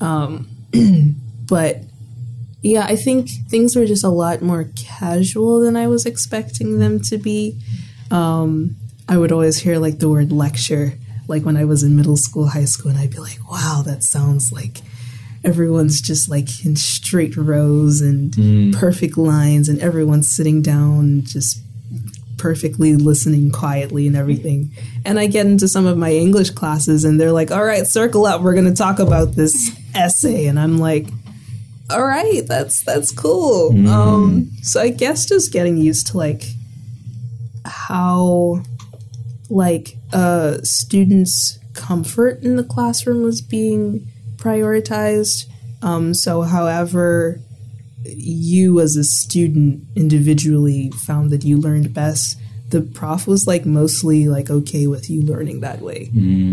[0.00, 0.48] Um,
[1.50, 1.82] but
[2.62, 7.00] yeah, I think things were just a lot more casual than I was expecting them
[7.00, 7.60] to be.
[8.10, 8.76] Um,
[9.08, 10.94] I would always hear like the word lecture,
[11.26, 14.02] like when I was in middle school, high school, and I'd be like, "Wow, that
[14.02, 14.80] sounds like."
[15.42, 18.34] Everyone's just like in straight rows and
[18.74, 21.62] perfect lines, and everyone's sitting down, just
[22.40, 24.70] perfectly listening quietly and everything.
[25.04, 28.24] And I get into some of my English classes and they're like, all right, circle
[28.24, 28.40] up.
[28.40, 30.46] We're going to talk about this essay.
[30.46, 31.06] And I'm like,
[31.90, 33.72] all right, that's, that's cool.
[33.88, 36.44] Um, so I guess just getting used to like
[37.64, 38.62] how
[39.48, 45.46] like uh, students' comfort in the classroom was being prioritized.
[45.82, 47.40] Um, so however
[48.04, 52.38] you as a student individually found that you learned best
[52.70, 56.08] the prof was like mostly like okay with you learning that way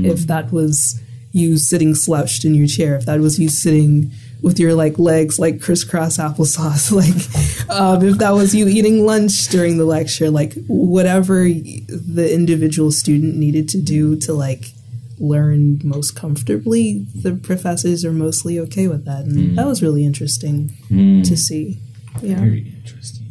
[0.06, 1.00] if that was
[1.32, 5.40] you sitting slouched in your chair if that was you sitting with your like legs
[5.40, 6.92] like crisscross applesauce.
[6.98, 12.92] Like um, if that was you eating lunch during the lecture like whatever the individual
[12.92, 14.72] student needed to do to like
[15.20, 19.26] learn most comfortably the professors are mostly okay with that.
[19.26, 21.80] And that was really interesting to see.
[22.22, 22.40] Yeah.
[22.40, 23.26] Very interesting.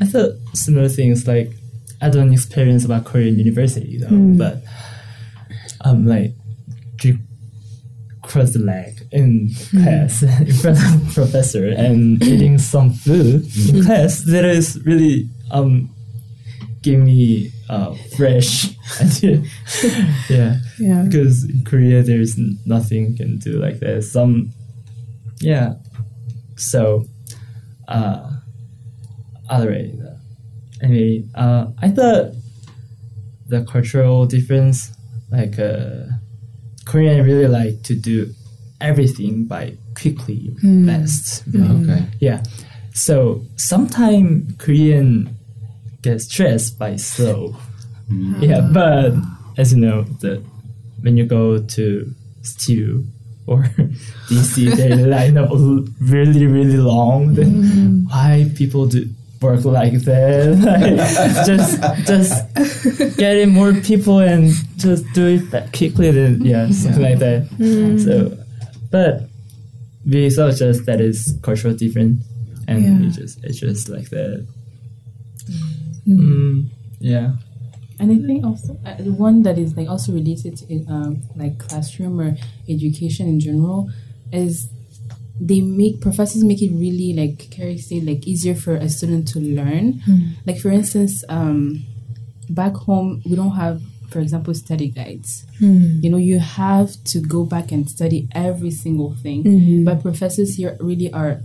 [0.00, 1.52] I thought similar things like
[2.00, 4.62] I don't experience about Korean university though, but
[5.84, 6.32] um like
[6.96, 7.18] do
[8.22, 14.22] cross the leg in class in front of professor and eating some food in class
[14.24, 15.90] that is really um
[16.82, 18.70] give me uh fresh
[19.00, 19.42] idea.
[20.28, 20.56] yeah.
[20.78, 24.02] yeah Because in Korea there's nothing you can do like that.
[24.04, 24.52] Some
[25.40, 25.74] yeah.
[26.56, 27.04] So
[27.88, 28.30] uh
[29.48, 29.98] other way.
[30.02, 30.16] uh,
[30.82, 32.32] Anyway, uh, I thought
[33.48, 34.92] the cultural difference,
[35.30, 36.06] like uh,
[36.86, 38.32] Korean really like to do
[38.80, 40.86] everything by quickly, hmm.
[40.86, 41.44] fast.
[41.44, 41.90] Hmm.
[41.90, 42.06] Okay.
[42.20, 42.42] Yeah.
[42.94, 45.36] So sometimes Korean
[46.02, 47.56] get stressed by slow.
[48.08, 48.42] Hmm.
[48.42, 49.14] Yeah, but
[49.56, 50.42] as you know, the
[51.00, 53.06] when you go to stew
[53.46, 53.62] or
[54.28, 55.50] DC, they line up
[56.00, 57.34] really, really long.
[57.34, 59.08] Then why people do
[59.40, 60.56] work like that?
[60.60, 66.10] Like, just, just getting more people and just do it that quickly.
[66.10, 67.48] Then yeah, something like that.
[68.04, 68.36] So,
[68.90, 69.28] but
[70.06, 72.20] we thought just that is cultural different,
[72.68, 73.06] and Yeah.
[73.08, 74.46] it just it's just like that.
[76.06, 76.66] Mm,
[76.98, 77.32] yeah.
[77.98, 81.58] And I think also uh, the one that is like also related to um, like
[81.58, 82.34] classroom or
[82.68, 83.90] education in general
[84.32, 84.68] is
[85.38, 89.38] they make professors make it really like Carrie said like easier for a student to
[89.40, 90.00] learn.
[90.46, 91.84] Like for instance, um,
[92.48, 95.46] back home we don't have, for example, study guides.
[95.58, 96.00] Hmm.
[96.00, 99.44] You know, you have to go back and study every single thing.
[99.44, 99.84] Mm-hmm.
[99.84, 101.40] But professors here really are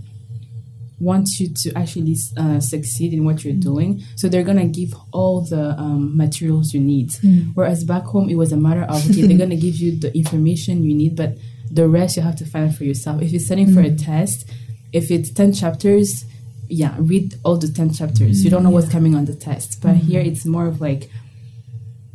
[0.98, 3.60] want you to actually uh, succeed in what you're hmm.
[3.60, 4.02] doing.
[4.16, 7.12] So they're gonna give all the um, materials you need.
[7.14, 7.50] Hmm.
[7.54, 10.84] Whereas back home, it was a matter of okay, they're gonna give you the information
[10.84, 11.36] you need, but
[11.70, 13.20] the rest you have to find for yourself.
[13.22, 14.48] If you're studying for a test,
[14.92, 16.24] if it's ten chapters,
[16.68, 18.44] yeah, read all the ten chapters.
[18.44, 19.82] You don't know what's coming on the test.
[19.82, 21.10] But here, it's more of like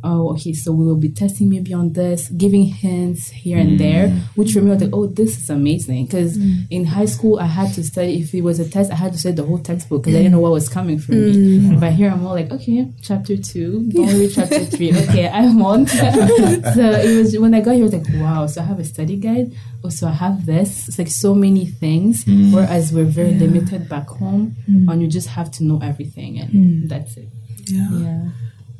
[0.04, 4.08] oh, okay, so we will be testing maybe on this, giving hints here and there,
[4.08, 4.20] mm.
[4.34, 6.06] which for me was like, oh, this is amazing.
[6.06, 6.66] Because mm.
[6.70, 9.18] in high school, I had to study, if it was a test, I had to
[9.18, 10.36] study the whole textbook because I didn't mm.
[10.36, 11.76] know what was coming for me.
[11.76, 14.92] But here I'm more like, okay, chapter two, don't read chapter three.
[14.92, 15.86] Okay, I'm on.
[15.86, 18.84] so it was, when I got here, I was like, wow, so I have a
[18.84, 19.52] study guide.
[19.84, 20.88] Oh, so I have this.
[20.88, 25.50] It's like so many things, whereas we're very limited back home, and you just have
[25.52, 27.28] to know everything, and that's it.
[27.66, 28.28] Yeah, Yeah.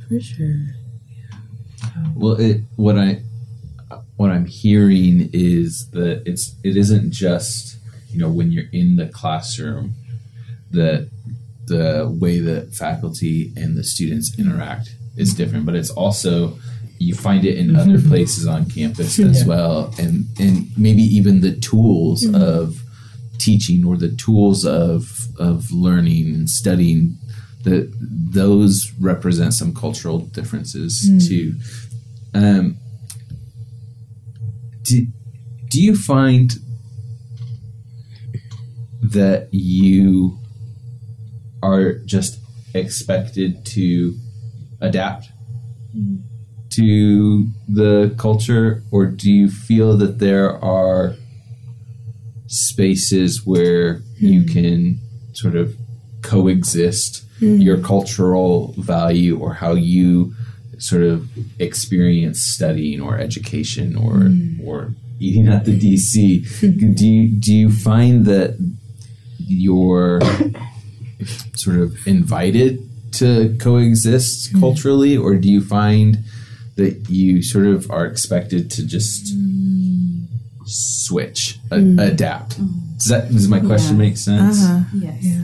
[0.09, 0.82] for sure.
[2.15, 3.23] Well, it, what I
[4.17, 7.79] what I'm hearing is that it's it isn't just
[8.11, 9.95] you know when you're in the classroom
[10.71, 11.11] that
[11.67, 16.59] the way that faculty and the students interact is different, but it's also
[16.99, 17.77] you find it in mm-hmm.
[17.77, 22.41] other places on campus as well, and and maybe even the tools mm-hmm.
[22.41, 22.81] of
[23.39, 27.17] teaching or the tools of of learning and studying
[27.63, 31.19] that those represent some cultural differences hmm.
[31.19, 31.55] too.
[32.35, 32.77] Um,
[34.83, 35.07] do,
[35.69, 36.53] do you find
[39.03, 40.39] that you
[41.63, 42.39] are just
[42.75, 44.17] expected to
[44.81, 45.29] adapt
[45.93, 46.17] hmm.
[46.71, 51.15] to the culture, or do you feel that there are
[52.47, 54.49] spaces where you hmm.
[54.49, 55.01] can
[55.33, 55.77] sort of
[56.23, 57.61] coexist Mm.
[57.61, 60.33] your cultural value or how you
[60.79, 61.29] sort of
[61.59, 64.65] experience studying or education or mm.
[64.65, 66.95] or eating at the DC.
[66.97, 68.57] do you do you find that
[69.39, 70.21] you're
[71.55, 74.61] sort of invited to coexist mm.
[74.61, 76.19] culturally, or do you find
[76.77, 79.35] that you sort of are expected to just
[80.65, 82.59] switch, a- adapt?
[82.99, 84.07] Does that does my question Yeah.
[84.07, 84.63] make sense?
[84.63, 84.85] Uh-huh.
[84.95, 85.43] Yes.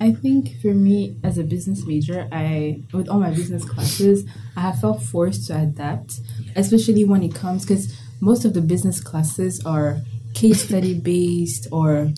[0.00, 4.24] I think for me as a business major, I with all my business classes,
[4.56, 6.20] I have felt forced to adapt,
[6.54, 9.98] especially when it comes because most of the business classes are
[10.34, 12.12] case study based or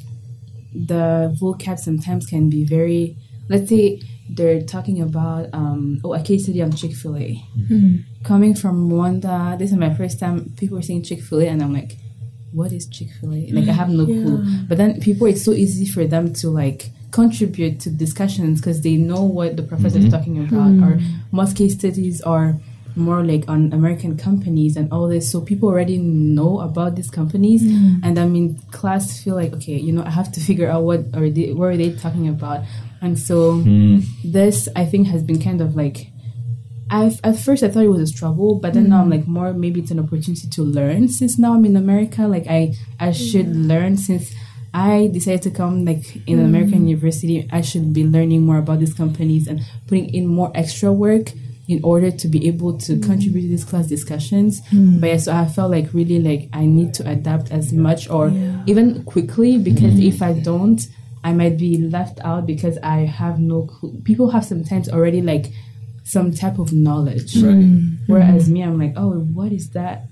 [0.74, 3.16] the vocab sometimes can be very
[3.48, 7.42] let's say they're talking about um, oh a case study on chick-fil-a.
[8.22, 11.96] Coming from rwanda this is my first time people are saying chick-fil-a and i'm like
[12.52, 13.50] what is chick-fil-a?
[13.52, 14.44] Like i have no clue.
[14.68, 18.96] But then people it's so easy for them to like contribute to discussions because they
[18.96, 20.16] know what the professor is mm-hmm.
[20.16, 20.70] talking about.
[20.86, 21.36] Or mm-hmm.
[21.36, 22.58] most case studies are
[22.96, 25.30] more like on American companies and all this.
[25.30, 28.00] So people already know about these companies, mm.
[28.02, 31.00] and i mean class feel like okay, you know, I have to figure out what
[31.14, 32.64] are they, what are they talking about,
[33.00, 34.04] and so mm.
[34.24, 36.08] this I think has been kind of like.
[36.92, 39.12] I've, at first I thought it was a struggle, but then now I'm mm.
[39.12, 41.06] like more maybe it's an opportunity to learn.
[41.06, 44.34] Since now I'm in America, like I I should learn since
[44.72, 46.88] I decided to come like in an American mm.
[46.88, 47.48] university.
[47.50, 51.32] I should be learning more about these companies and putting in more extra work
[51.68, 53.04] in order to be able to mm.
[53.04, 54.60] contribute to these class discussions.
[54.70, 55.00] Mm.
[55.00, 58.28] But yeah, so I felt like really like I need to adapt as much or
[58.66, 60.80] even quickly because if I don't,
[61.22, 64.00] I might be left out because I have no clue.
[64.04, 65.52] People have sometimes already like
[66.04, 67.36] some type of knowledge.
[67.36, 67.98] Right.
[68.06, 70.08] Whereas me, I'm like, oh, what is that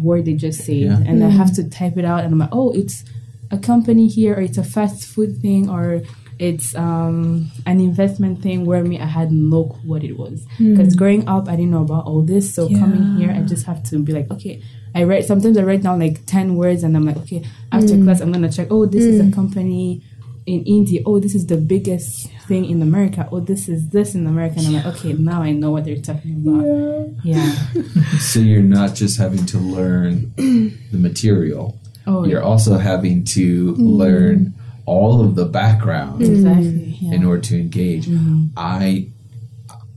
[0.00, 0.76] word they just said?
[0.76, 0.98] Yeah.
[1.06, 3.04] And I have to type it out, and I'm like, oh, it's
[3.52, 6.02] a company here, or it's a fast food thing, or
[6.38, 8.64] it's um, an investment thing.
[8.64, 10.44] Where me, I had no clue what it was.
[10.56, 10.74] Hmm.
[10.74, 12.54] Because growing up, I didn't know about all this.
[12.54, 14.62] So coming here, I just have to be like, okay.
[14.94, 17.44] I write sometimes I write down like ten words, and I'm like, okay.
[17.70, 18.04] After hmm.
[18.04, 18.68] class, I'm gonna check.
[18.70, 19.32] Oh, this is a hmm.
[19.32, 20.02] company
[20.46, 21.02] in India.
[21.06, 23.28] Oh, this is the biggest thing in America.
[23.30, 24.56] Oh, this is this in America.
[24.58, 27.24] And I'm like, okay, now I know what they're talking about.
[27.24, 27.54] Yeah.
[28.18, 33.82] So you're not just having to learn the material, Oh, you're also having to mm-hmm.
[33.82, 34.54] learn
[34.86, 36.96] all of the background exactly.
[37.00, 37.14] Yeah.
[37.14, 38.06] in order to engage.
[38.06, 38.46] Mm-hmm.
[38.56, 39.08] I,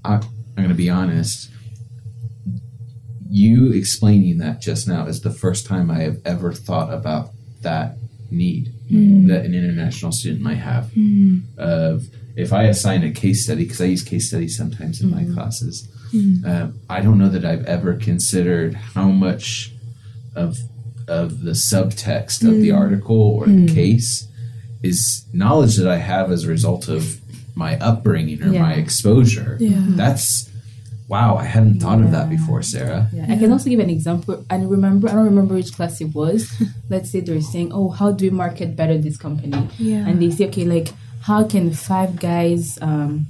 [0.04, 0.22] I, I'm
[0.56, 1.50] going to be honest.
[3.30, 7.32] You explaining that just now is the first time I have ever thought about
[7.62, 7.98] that
[8.32, 9.28] need mm-hmm.
[9.28, 10.92] that an international student might have
[11.58, 12.04] of
[12.36, 15.88] if I assign a case study, because I use case studies sometimes in my classes,
[16.46, 19.74] um, I don't know that I've ever considered how much
[20.36, 20.58] of
[21.08, 22.76] of the subtext of the hmm.
[22.76, 23.74] article or the hmm.
[23.74, 24.28] case
[24.84, 27.20] is knowledge that I have as a result of
[27.56, 29.58] my upbringing or my exposure.
[29.60, 29.72] Yeah.
[29.72, 29.96] Hmm.
[29.96, 30.50] That's
[31.08, 33.08] wow, I hadn't thought of that before, Sarah.
[33.14, 33.28] Yeah.
[33.30, 34.44] I can also give an example.
[34.50, 36.52] I remember, I don't remember which class it was.
[36.90, 40.08] Let's say they're saying, "Oh, how do we market better this company?" Yeah.
[40.08, 40.90] And they say, "Okay, like
[41.22, 43.28] how can five guys um,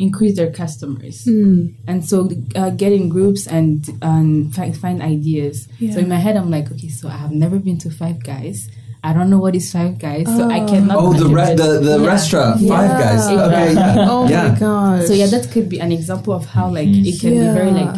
[0.00, 1.76] increase their customers?" Hmm.
[1.86, 5.68] And so uh, get in groups and and find, find ideas.
[5.78, 5.94] Yeah.
[5.94, 8.68] So in my head, I'm like, okay, so I have never been to Five Guys.
[9.02, 10.68] I don't know what is Five Guys, so I oh.
[10.68, 10.96] cannot.
[10.98, 12.06] Oh, the re- the, the Yeah.
[12.06, 13.00] restaurant, Five Yeah.
[13.00, 13.26] Guys.
[13.26, 14.06] Okay, yeah.
[14.10, 14.48] Oh yeah.
[14.48, 15.06] my gosh.
[15.06, 17.96] So yeah, that could be an example of how like it can be very like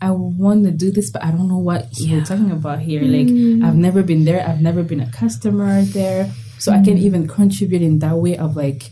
[0.00, 3.02] I want to do this, but I don't know what we're talking about here.
[3.02, 3.64] Like hmm.
[3.64, 4.46] I've never been there.
[4.46, 7.06] I've never been a customer there, so I can hmm.
[7.06, 8.90] even contribute in that way of like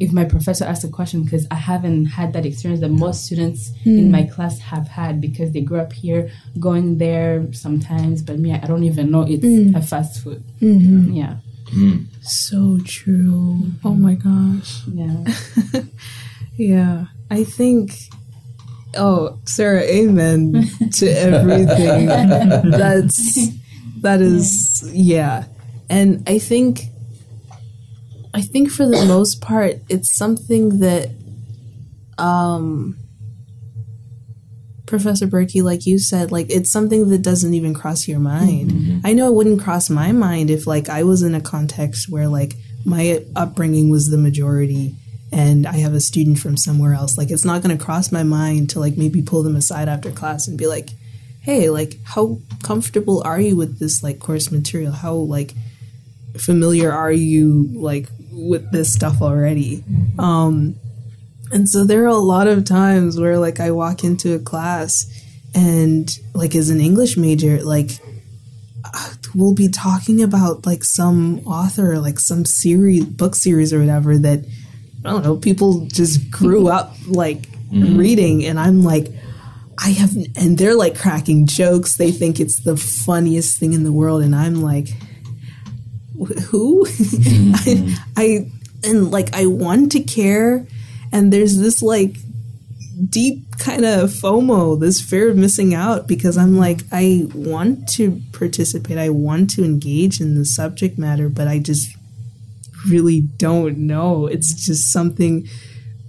[0.00, 3.72] if my professor asks a question because I haven't had that experience that most students
[3.84, 4.10] in hmm.
[4.10, 6.30] my class have had because they grew up here,
[6.60, 8.22] going there sometimes.
[8.22, 9.74] But me, I don't even know it's hmm.
[9.74, 10.42] a fast food.
[10.60, 11.12] Mm-hmm.
[11.12, 11.36] Yeah,
[11.70, 12.02] hmm.
[12.22, 13.72] so true.
[13.84, 14.02] Oh mm-hmm.
[14.02, 14.82] my gosh.
[14.86, 15.82] yeah.
[16.58, 17.06] Yeah.
[17.30, 17.92] I think
[18.96, 22.06] oh, Sarah, amen to everything.
[22.70, 23.48] That's
[24.00, 25.44] that is yeah.
[25.88, 26.82] And I think
[28.34, 31.10] I think for the most part it's something that
[32.18, 32.96] um
[34.86, 39.02] Professor Berkey, like you said, like it's something that doesn't even cross your mind.
[39.04, 42.26] I know it wouldn't cross my mind if like I was in a context where
[42.26, 42.54] like
[42.84, 44.94] my upbringing was the majority
[45.30, 47.18] and I have a student from somewhere else.
[47.18, 50.10] Like it's not going to cross my mind to like maybe pull them aside after
[50.10, 50.90] class and be like,
[51.42, 54.92] "Hey, like how comfortable are you with this like course material?
[54.92, 55.52] How like
[56.40, 59.84] familiar are you like with this stuff already?"
[60.18, 60.76] Um
[61.50, 65.06] and so there are a lot of times where like I walk into a class
[65.54, 67.98] and like as an English major, like
[69.34, 74.44] we'll be talking about like some author, like some series, book series or whatever that
[75.04, 79.08] I don't know, people just grew up like reading and I'm like
[79.80, 81.96] I have and they're like cracking jokes.
[81.96, 84.88] They think it's the funniest thing in the world and I'm like
[86.18, 86.86] "Wh- who?
[87.54, 88.50] I, I
[88.84, 90.66] and like I want to care
[91.12, 92.16] and there's this like
[93.08, 98.20] deep kind of FOMO, this fear of missing out because I'm like, I want to
[98.32, 101.96] participate, I want to engage in the subject matter, but I just
[102.88, 104.26] really don't know.
[104.26, 105.48] It's just something,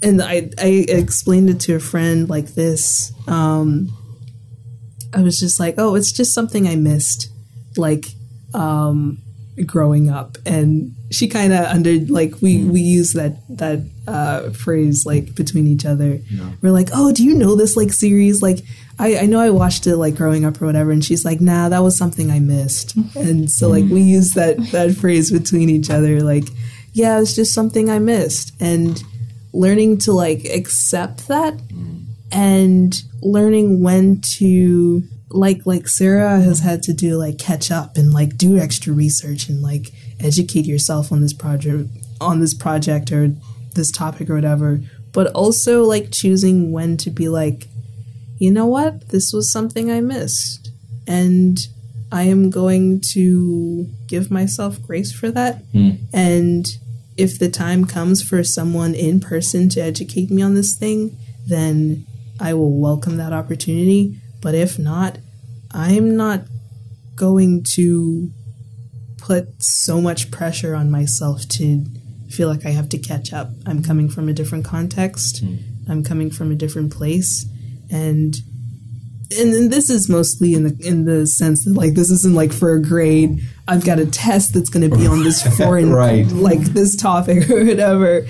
[0.01, 3.13] and I I explained it to a friend like this.
[3.27, 3.95] Um,
[5.13, 7.29] I was just like, oh, it's just something I missed,
[7.77, 8.05] like
[8.53, 9.21] um,
[9.65, 12.69] growing up, and she kind of under like we mm.
[12.69, 16.19] we use that that uh, phrase like between each other.
[16.61, 18.41] We're like, oh, do you know this like series?
[18.41, 18.59] Like,
[18.97, 21.69] I I know I watched it like growing up or whatever, and she's like, nah,
[21.69, 23.19] that was something I missed, mm-hmm.
[23.19, 24.07] and so like we mm-hmm.
[24.07, 26.45] use that that phrase between each other, like,
[26.93, 29.01] yeah, it's just something I missed, and
[29.53, 32.05] learning to like accept that mm.
[32.31, 38.13] and learning when to like like Sarah has had to do like catch up and
[38.13, 43.33] like do extra research and like educate yourself on this project on this project or
[43.75, 44.81] this topic or whatever.
[45.11, 47.67] But also like choosing when to be like
[48.39, 49.09] you know what?
[49.09, 50.71] This was something I missed.
[51.05, 51.59] And
[52.09, 55.57] I am going to give myself grace for that.
[55.73, 55.91] Hmm.
[56.13, 56.65] And
[57.17, 61.17] if the time comes for someone in person to educate me on this thing
[61.49, 62.05] then
[62.39, 64.17] I will welcome that opportunity.
[64.41, 65.17] But if not,
[65.71, 66.43] I'm not
[67.15, 68.29] going to
[69.17, 71.85] put so much pressure on myself to
[72.29, 73.49] feel like I have to catch up.
[73.65, 75.43] I'm coming from a different context.
[75.89, 77.45] I'm coming from a different place,
[77.91, 78.35] and
[79.37, 82.53] and then this is mostly in the in the sense that like this isn't like
[82.53, 83.41] for a grade.
[83.67, 86.25] I've got a test that's going to be on this foreign Right.
[86.27, 88.21] like this topic or whatever.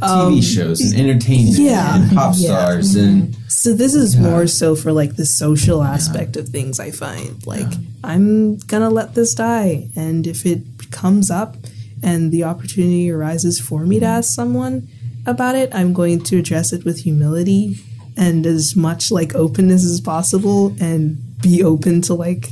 [0.00, 1.96] TV shows and entertainment Um, yeah.
[2.02, 2.46] and pop Yeah.
[2.48, 3.36] stars and
[3.68, 6.80] So this is more so for like the social aspect of things.
[6.80, 7.66] I find like
[8.02, 11.54] I'm gonna let this die, and if it comes up
[12.02, 14.88] and the opportunity arises for me to ask someone
[15.26, 17.76] about it, I'm going to address it with humility
[18.16, 22.48] and as much like openness as possible, and be open to like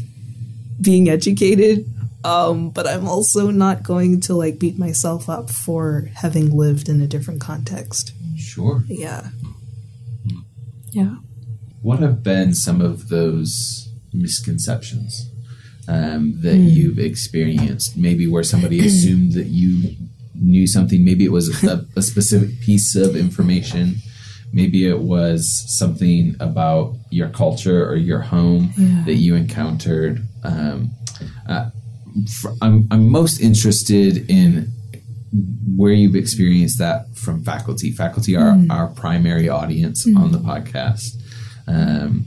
[0.83, 1.87] being educated.
[2.25, 7.01] Um, but I'm also not going to like beat myself up for having lived in
[7.01, 8.13] a different context.
[8.37, 8.85] sure.
[8.87, 9.29] Yeah.
[10.97, 11.17] Yeah.
[11.83, 13.53] What have been some of those
[14.13, 15.31] misconceptions
[15.89, 16.69] um, that Hmm.
[16.77, 17.97] you've experienced?
[17.97, 19.95] Maybe where somebody assumed that you
[20.35, 21.05] knew something.
[21.05, 23.97] Maybe it was a, a specific piece of information.
[24.53, 25.41] Maybe it was
[25.81, 28.63] something about your culture or your home
[29.07, 30.15] that you encountered.
[30.45, 30.91] Um,
[31.49, 31.71] uh,
[32.63, 34.73] I'm, I'm most interested in
[35.77, 37.93] where you've experienced that from faculty.
[37.93, 38.71] Faculty are mm.
[38.71, 40.17] our primary audience mm.
[40.17, 41.17] on the podcast.
[41.67, 42.27] Um,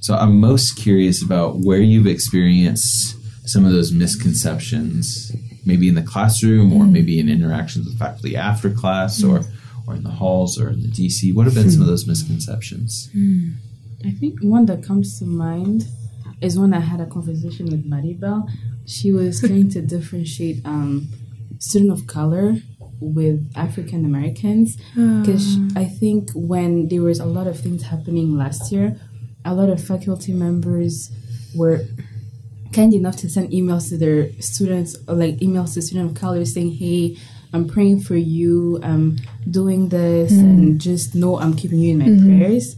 [0.00, 3.16] so I'm most curious about where you've experienced
[3.48, 5.32] some of those misconceptions,
[5.64, 6.92] maybe in the classroom or mm.
[6.92, 9.42] maybe in interactions with faculty after class or,
[9.86, 11.34] or in the halls or in the DC.
[11.34, 13.10] What have been some of those misconceptions?
[14.04, 15.88] I think one that comes to mind
[16.40, 18.48] is when I had a conversation with Maribel.
[18.86, 21.08] She was trying to differentiate um,
[21.58, 22.56] student of color
[23.00, 25.20] with African Americans ah.
[25.20, 28.98] because I think when there was a lot of things happening last year,
[29.44, 31.10] a lot of faculty members
[31.54, 31.80] were
[32.72, 36.44] kind enough to send emails to their students or like emails to student of color
[36.44, 37.16] saying, "Hey,
[37.52, 38.80] I'm praying for you.
[38.82, 39.16] I'm
[39.50, 40.48] doing this, mm-hmm.
[40.48, 42.38] and just know I'm keeping you in my mm-hmm.
[42.38, 42.76] prayers."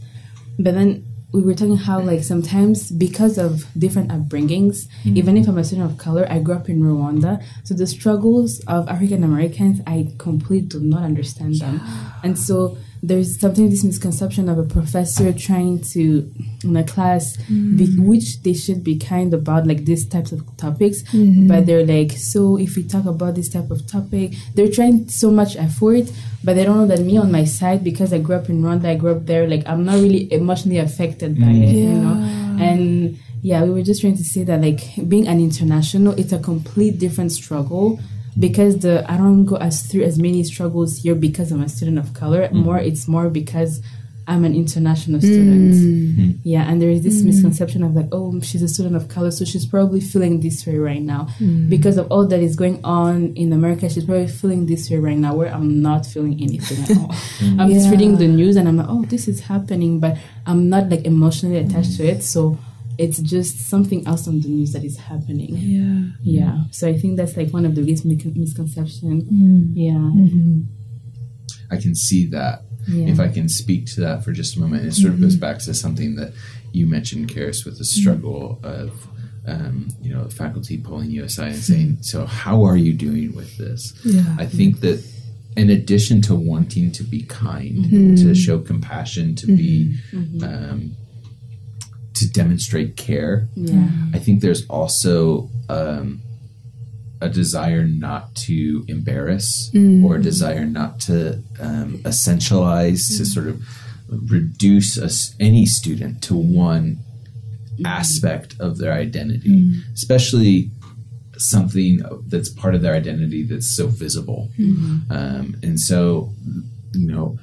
[0.58, 5.16] But then we were talking how like sometimes because of different upbringings, mm-hmm.
[5.16, 8.60] even if I'm a student of color, I grew up in Rwanda, so the struggles
[8.66, 11.80] of African Americans, I completely do not understand them,
[12.22, 16.30] and so there's something this misconception of a professor trying to
[16.62, 18.06] in a class be, mm.
[18.06, 21.02] which they should be kind about like these types of topics.
[21.04, 21.48] Mm-hmm.
[21.48, 25.30] But they're like so if we talk about this type of topic they're trying so
[25.30, 26.10] much effort
[26.44, 28.86] but they don't know that me on my side because i grew up in rwanda
[28.86, 32.14] i grew up there like i'm not really emotionally affected by it you know?
[32.60, 36.38] And yeah we were just trying to say that like being an international it's a
[36.38, 37.98] complete different struggle
[38.38, 41.98] because the I don't go as through as many struggles here because I'm a student
[41.98, 42.48] of color.
[42.48, 42.64] Mm.
[42.64, 43.82] More it's more because
[44.30, 45.74] I'm an international student.
[45.74, 46.14] Mm.
[46.14, 46.38] Mm.
[46.44, 49.44] Yeah, and there is this misconception of like, oh, she's a student of color, so
[49.44, 51.28] she's probably feeling this way right now
[51.68, 53.88] because of all that is going on in America.
[53.88, 57.12] She's probably feeling this way right now, where I'm not feeling anything at all.
[57.58, 60.16] I'm just reading the news and I'm like, oh, this is happening, but
[60.46, 62.56] I'm not like emotionally attached to it, so.
[63.00, 65.56] It's just something else on the news that is happening.
[65.56, 66.10] Yeah.
[66.22, 66.64] Yeah.
[66.70, 69.22] So I think that's like one of the biggest mis- misconception.
[69.22, 69.70] Mm.
[69.74, 69.92] Yeah.
[69.92, 70.60] Mm-hmm.
[71.70, 72.62] I can see that.
[72.86, 73.08] Yeah.
[73.08, 75.40] If I can speak to that for just a moment, it sort of goes mm-hmm.
[75.40, 76.34] back to something that
[76.72, 78.00] you mentioned, Kharis, with the mm-hmm.
[78.00, 79.06] struggle of,
[79.46, 83.56] um, you know, faculty pulling you aside and saying, "So, how are you doing with
[83.56, 84.36] this?" Yeah.
[84.38, 85.02] I think that
[85.56, 89.98] in addition to wanting to be kind, to show compassion, to be,
[90.42, 90.96] um,
[92.20, 93.88] to demonstrate care, Yeah.
[94.14, 96.20] I think there's also um,
[97.20, 99.70] a desire not to embarrass
[100.04, 103.60] or a desire not to um, essentialize, to sort of
[104.08, 106.98] reduce us, any student to one
[107.84, 109.50] aspect of their identity,
[109.94, 110.70] especially
[111.36, 114.50] something that's part of their identity that's so visible.
[115.10, 116.32] Um, and so,
[116.94, 117.38] you know,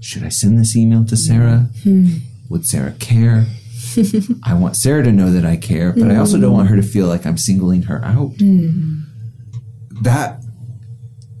[0.00, 1.68] should I send this email to Sarah?
[2.48, 3.46] Would Sarah care?
[4.44, 6.82] I want Sarah to know that I care, but I also don't want her to
[6.82, 8.32] feel like I'm singling her out.
[8.32, 10.02] Mm-hmm.
[10.02, 10.42] That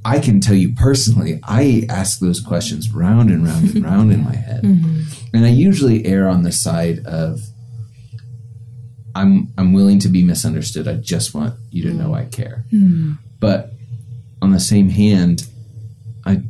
[0.04, 4.24] I can tell you personally, I ask those questions round and round and round in
[4.24, 4.62] my head.
[4.62, 5.36] Mm-hmm.
[5.36, 7.40] And I usually err on the side of
[9.14, 10.88] I'm I'm willing to be misunderstood.
[10.88, 12.64] I just want you to know I care.
[12.72, 13.12] Mm-hmm.
[13.38, 13.72] But
[14.40, 15.46] on the same hand,
[16.24, 16.42] I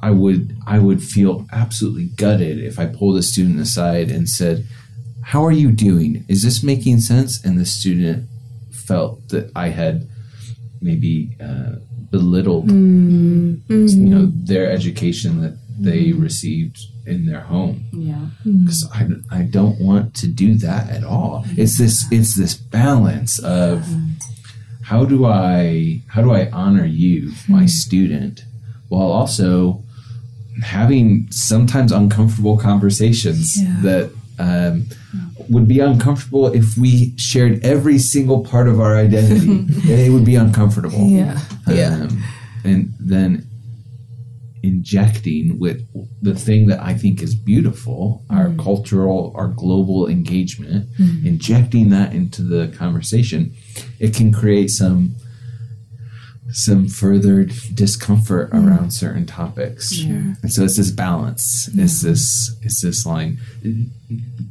[0.00, 4.66] I would I would feel absolutely gutted if I pulled a student aside and said,
[5.32, 6.24] "How are you doing?
[6.28, 8.28] Is this making sense?" And the student
[8.70, 10.06] felt that I had
[10.80, 11.76] maybe uh,
[12.10, 13.54] belittled, mm-hmm.
[13.68, 14.44] you know, mm-hmm.
[14.44, 16.22] their education that they mm-hmm.
[16.22, 18.26] received in their home Yeah.
[18.44, 21.44] because I, I don't want to do that at all.
[21.56, 23.84] It's this it's this balance of
[24.82, 28.44] how do I how do I honor you, my student,
[28.88, 29.82] while also
[30.62, 33.80] having sometimes uncomfortable conversations Yeah.
[33.82, 34.86] that um,
[35.48, 39.66] would be uncomfortable if we shared every single part of our identity.
[39.90, 41.06] it would be uncomfortable.
[41.06, 41.40] Yeah.
[41.68, 41.94] Yeah.
[41.94, 42.24] Um,
[42.64, 43.46] and then
[44.62, 45.86] injecting with
[46.22, 50.88] the thing that I think is beautiful, our cultural, our global engagement,
[51.24, 53.54] injecting that into the conversation,
[53.98, 55.16] it can create some
[56.54, 56.86] some mm-hmm.
[56.86, 57.44] further
[57.74, 58.68] discomfort mm-hmm.
[58.68, 59.92] around certain topics.
[59.92, 60.36] Sure.
[60.40, 61.68] And so it's this balance.
[61.74, 63.38] It's this it's this line.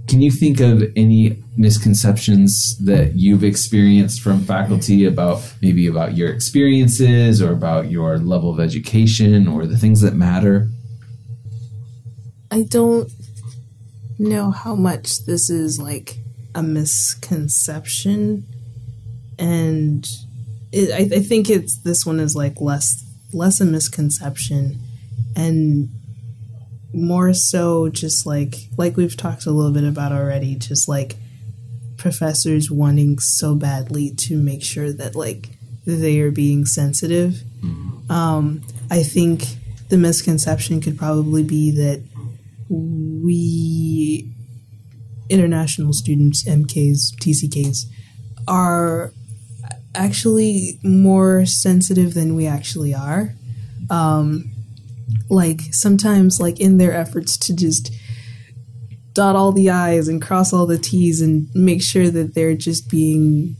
[0.07, 6.31] Can you think of any misconceptions that you've experienced from faculty about maybe about your
[6.31, 10.67] experiences or about your level of education or the things that matter?
[12.51, 13.09] I don't
[14.19, 16.17] know how much this is like
[16.53, 18.45] a misconception,
[19.39, 20.05] and
[20.73, 24.79] it, I, I think it's this one is like less less a misconception
[25.35, 25.89] and
[26.93, 31.15] more so just like like we've talked a little bit about already just like
[31.97, 35.51] professors wanting so badly to make sure that like
[35.85, 37.43] they are being sensitive.
[38.09, 38.61] Um,
[38.91, 39.45] i think
[39.89, 42.03] the misconception could probably be that
[42.69, 44.29] we
[45.29, 47.85] international students mks tcks
[48.47, 49.13] are
[49.95, 53.33] actually more sensitive than we actually are.
[53.89, 54.51] Um,
[55.29, 57.91] like sometimes like in their efforts to just
[59.13, 62.89] dot all the i's and cross all the t's and make sure that they're just
[62.89, 63.55] being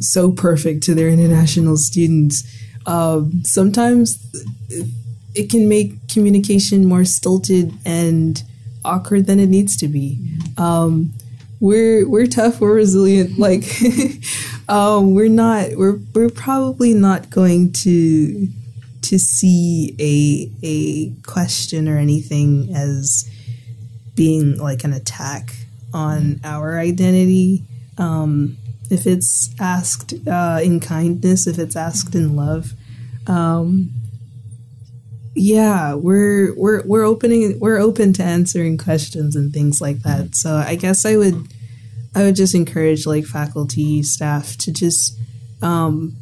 [0.00, 2.42] so perfect to their international students
[2.86, 4.18] um, sometimes
[5.34, 8.42] it can make communication more stilted and
[8.84, 10.18] awkward than it needs to be.
[10.56, 11.12] Um,
[11.58, 13.64] we're we're tough we're resilient like
[14.68, 18.48] um, we're not we're we're probably not going to
[19.02, 23.30] to see a a question or anything as
[24.14, 25.54] being like an attack
[25.94, 27.64] on our identity.
[27.98, 28.56] Um,
[28.90, 32.72] if it's asked uh, in kindness, if it's asked in love,
[33.26, 33.90] um,
[35.34, 40.34] yeah, we're we're we're opening we're open to answering questions and things like that.
[40.34, 41.46] So I guess I would
[42.16, 45.18] I would just encourage like faculty staff to just
[45.60, 46.16] um,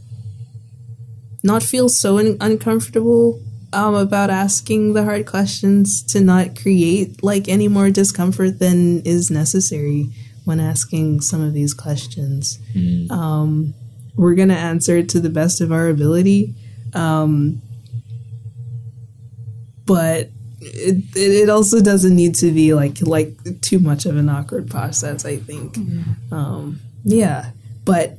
[1.45, 3.41] not feel so un- uncomfortable
[3.73, 9.31] um, about asking the hard questions to not create like any more discomfort than is
[9.31, 10.11] necessary
[10.45, 12.59] when asking some of these questions.
[13.11, 13.73] Um,
[14.17, 16.57] we're gonna answer it to the best of our ability,
[16.93, 17.63] um,
[19.87, 20.31] but
[20.65, 25.25] it, it also doesn't need to be like like too much of an awkward process.
[25.25, 25.77] I think,
[26.33, 27.51] um, yeah,
[27.85, 28.19] but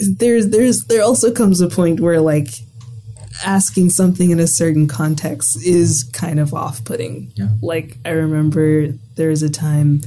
[0.00, 2.48] there's there's there also comes a point where like
[3.44, 7.32] asking something in a certain context is kind of off-putting.
[7.36, 7.48] Yeah.
[7.62, 10.00] Like I remember there was a time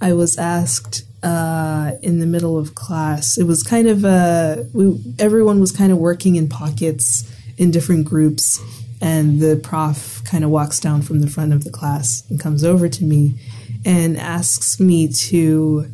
[0.00, 3.36] I was asked uh, in the middle of class.
[3.36, 8.06] It was kind of a we, everyone was kind of working in pockets in different
[8.06, 8.58] groups,
[9.00, 12.64] and the prof kind of walks down from the front of the class and comes
[12.64, 13.38] over to me
[13.84, 15.86] and asks me to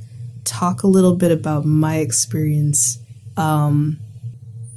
[0.45, 2.99] talk a little bit about my experience
[3.37, 3.99] um,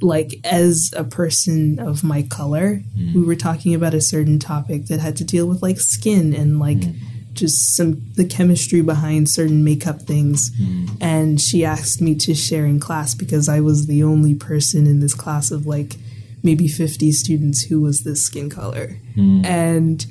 [0.00, 2.82] like as a person of my color.
[2.96, 3.20] Mm-hmm.
[3.20, 6.58] We were talking about a certain topic that had to deal with like skin and
[6.58, 7.32] like mm-hmm.
[7.32, 10.50] just some the chemistry behind certain makeup things.
[10.50, 10.96] Mm-hmm.
[11.00, 15.00] And she asked me to share in class because i was the only person in
[15.00, 15.96] this class of like
[16.42, 18.96] maybe 50 students who was this skin color.
[19.14, 19.44] Hmm.
[19.44, 20.06] And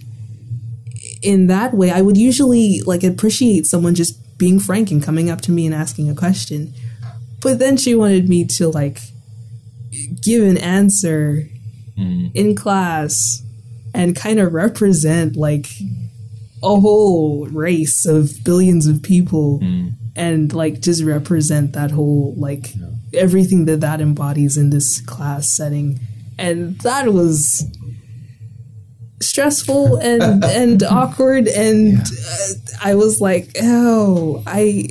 [1.22, 5.42] in that way i would usually like appreciate someone just being frank and coming up
[5.42, 6.74] to me and asking a question.
[7.42, 9.02] But then she wanted me to like
[10.24, 11.44] give an answer
[11.96, 12.28] hmm.
[12.34, 13.44] in class
[13.94, 15.68] and kind of represent like
[16.64, 19.90] a whole race of billions of people hmm.
[20.16, 22.74] and like just represent that whole like
[23.14, 26.00] everything that that embodies in this class setting
[26.40, 27.66] and that was
[29.22, 32.48] stressful and and awkward and uh,
[32.82, 34.88] i was like oh i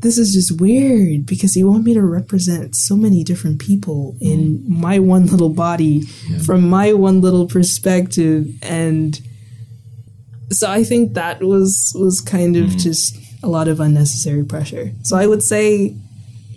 [0.00, 4.64] this is just weird because you want me to represent so many different people in
[4.66, 6.02] my one little body
[6.46, 8.46] from my one little perspective.
[8.62, 9.20] And
[10.50, 14.92] so i think that was was kind of just a lot of unnecessary pressure.
[15.02, 15.94] So i would say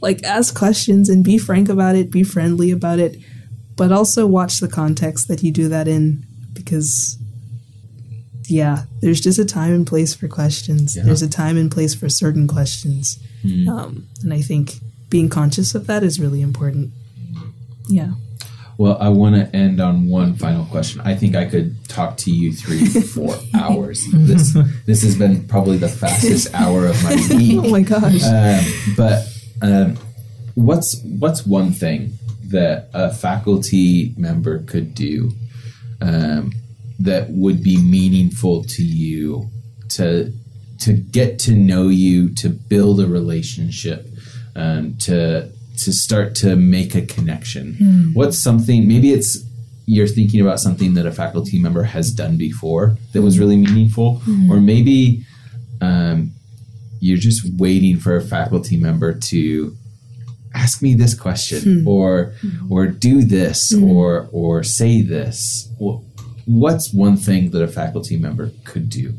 [0.04, 3.18] like ask questions and be frank about it be friendly about it
[3.76, 6.24] but also watch the context that you do that in
[6.54, 7.18] because
[8.47, 10.95] yeah there's just a time and place for questions.
[10.95, 13.20] There's a time and place for certain questions.
[13.68, 14.76] Um, and i think
[15.10, 16.91] being conscious of that is really important.
[17.89, 18.12] Yeah.
[18.78, 21.01] Well, I want to end on one final question.
[21.01, 24.04] I think I could talk to you three for hours.
[24.14, 27.60] This this has been probably the fastest hour of my week.
[27.62, 28.24] oh my gosh.
[28.24, 28.64] Um,
[28.95, 29.28] but
[29.64, 29.97] um,
[30.53, 32.14] what's what's one thing
[32.49, 35.32] that a faculty member could do
[36.01, 36.51] um,
[36.99, 39.49] that would be meaningful to you
[39.89, 40.32] to
[40.80, 44.05] to get to know you, to build a relationship,
[44.55, 47.74] um, to to start to make a connection?
[48.14, 48.88] What's something?
[48.88, 49.43] Maybe it's
[49.86, 54.22] you're thinking about something that a faculty member has done before that was really meaningful,
[54.51, 55.26] or maybe
[55.82, 56.32] um,
[57.04, 59.76] you're just waiting for a faculty member to
[60.56, 61.88] ask me this question hmm.
[61.88, 62.72] or hmm.
[62.72, 63.84] or do this hmm.
[63.84, 65.70] or or say this
[66.45, 69.14] what's one thing that a faculty member could do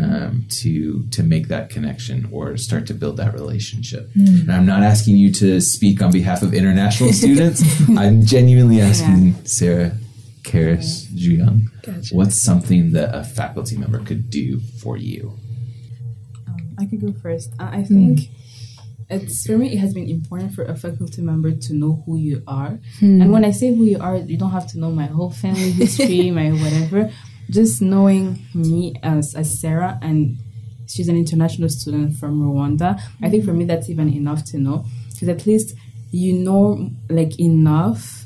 [0.00, 4.08] um, to to make that connection or start to build that relationship?
[4.14, 7.62] And I'm not asking you to speak on behalf of international students.
[7.90, 9.96] I'm genuinely asking Sarah,
[10.42, 12.14] Kharis, Juyoung, Gotcha.
[12.14, 15.38] what's something that a faculty member could do for you?
[16.78, 17.52] I could go first.
[17.58, 18.28] Uh, I think
[19.10, 19.72] it's for me.
[19.72, 22.78] It has been important for a faculty member to know who you are.
[23.22, 25.70] And when I say who you are, you don't have to know my whole family
[25.70, 27.10] history, my whatever.
[27.50, 30.38] Just knowing me as as Sarah, and
[30.86, 33.00] she's an international student from Rwanda.
[33.22, 35.74] I think for me that's even enough to know because at least
[36.10, 38.23] you know like enough.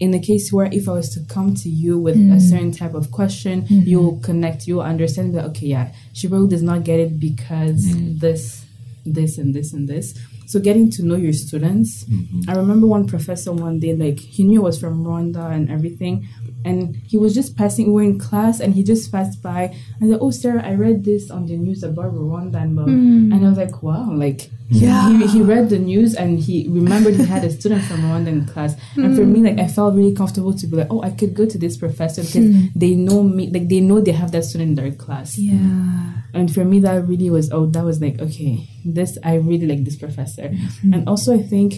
[0.00, 2.40] In the case where if I was to come to you with a mm.
[2.40, 3.80] certain type of question, mm-hmm.
[3.86, 8.18] you'll connect, you'll understand that okay, yeah, she probably does not get it because mm.
[8.18, 8.64] this,
[9.06, 10.18] this, and this, and this.
[10.46, 12.04] So getting to know your students.
[12.04, 12.50] Mm-hmm.
[12.50, 16.28] I remember one professor one day, like he knew I was from Rwanda and everything,
[16.64, 17.86] and he was just passing.
[17.86, 21.04] We were in class, and he just passed by and said, "Oh, Sarah, I read
[21.04, 23.32] this on the news about Rwanda," and, blah." Hmm.
[23.32, 25.18] and I was like, "Wow!" Like Yeah.
[25.18, 28.46] he, he read the news and he remembered he had a student from Rwanda in
[28.46, 28.74] class.
[28.96, 29.46] And for me, hmm.
[29.46, 32.22] like I felt really comfortable to be like, "Oh, I could go to this professor
[32.22, 32.66] because hmm.
[32.74, 33.50] they know me.
[33.50, 36.14] Like they know they have that student in their class." Yeah.
[36.34, 39.84] and for me that really was oh that was like okay this i really like
[39.84, 40.50] this professor
[40.82, 41.76] and also i think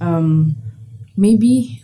[0.00, 0.56] um
[1.16, 1.82] maybe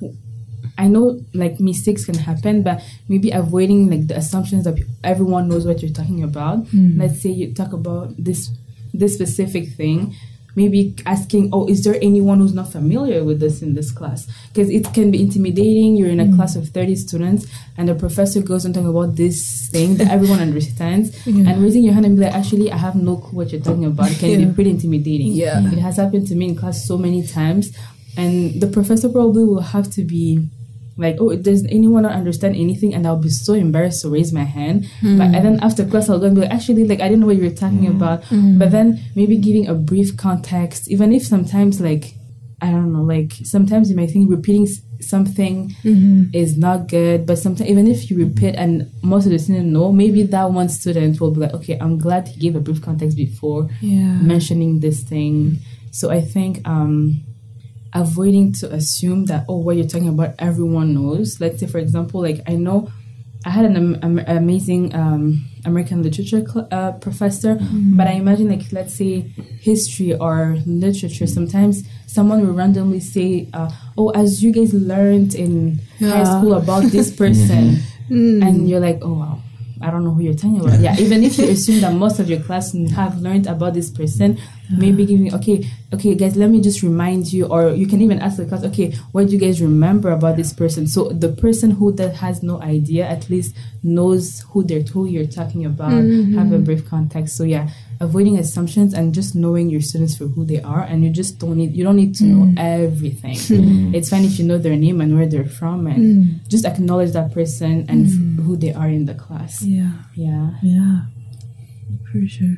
[0.79, 5.67] i know like mistakes can happen but maybe avoiding like the assumptions that everyone knows
[5.67, 6.65] what you're talking about.
[6.67, 6.99] Mm.
[6.99, 8.51] Let's say you talk about this
[8.93, 10.15] this specific thing
[10.57, 14.27] maybe asking oh is there anyone who's not familiar with this in this class?
[14.53, 15.97] Because it can be intimidating.
[15.97, 16.37] You're in a mm.
[16.37, 17.47] class of 30 students
[17.77, 21.11] and the professor goes on talking about this thing that everyone understands.
[21.27, 23.85] And raising your hand and be like actually i have no clue what you're talking
[23.85, 24.11] about.
[24.11, 24.47] It can Yeah.
[24.47, 25.33] be pretty intimidating.
[25.33, 25.73] Yeah.
[25.73, 27.73] it has happened to me in class so many times
[28.17, 30.49] and the professor probably will have to be
[30.97, 32.95] like, oh, does anyone not understand anything?
[32.95, 34.87] And I'll be so embarrassed to raise my hand.
[35.01, 35.19] Hmm.
[35.19, 37.27] But and then after class, I'll go and be like, actually, like I didn't know
[37.27, 37.97] what you were talking hmm.
[37.97, 38.25] about.
[38.25, 38.59] Hmm.
[38.59, 42.15] But then maybe giving a brief context, even if sometimes like
[42.61, 44.67] I don't know, like sometimes you might think repeating
[45.01, 46.25] something mm-hmm.
[46.33, 49.93] is not good, but sometimes even if you repeat and most of the students know,
[49.93, 53.17] maybe that one student will be like, okay, I'm glad he gave a brief context
[53.17, 54.15] before Yeah.
[54.23, 55.59] mentioning this thing.
[55.91, 57.23] So I think um,
[57.95, 61.41] avoiding to assume that oh, what you're talking about, everyone knows.
[61.41, 62.91] Let's say, for example, like I know
[63.47, 67.59] I had an am- am- amazing um, American literature cl- uh, professor,
[67.97, 69.21] but I imagine like let's say
[69.61, 71.27] history or literature.
[71.27, 76.85] Sometimes someone will randomly say, uh, "Oh, as you guys learned in high school about
[76.91, 77.79] this person,"
[78.43, 79.39] and you're like, "Oh wow."
[79.81, 80.81] I don't know who you're talking about.
[80.81, 84.39] Yeah, even if you assume that most of your class have learned about this person,
[84.71, 88.37] maybe giving okay, okay, guys, let me just remind you, or you can even ask
[88.37, 90.87] the class, okay, what do you guys remember about this person?
[90.87, 95.27] So the person who that has no idea at least knows who they're who you're
[95.27, 96.65] talking about, have a mm-hmm.
[96.65, 97.37] brief context.
[97.37, 97.69] So yeah,
[98.05, 101.57] avoiding assumptions and just knowing your students for who they are, and you just don't
[101.57, 102.59] need you don't need to know mm.
[102.59, 103.37] everything.
[103.55, 103.95] Mm.
[103.95, 106.49] It's fine if you know their name and where they're from, and mm.
[106.49, 109.63] just acknowledge that person and f- who they are in the class.
[109.63, 109.93] Yeah.
[110.15, 110.51] Yeah.
[110.63, 111.07] Yeah.
[112.11, 112.57] For sure.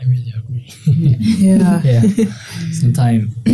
[0.00, 0.68] I really agree.
[1.38, 1.82] Yeah.
[1.84, 2.02] yeah.
[2.72, 3.30] Sometime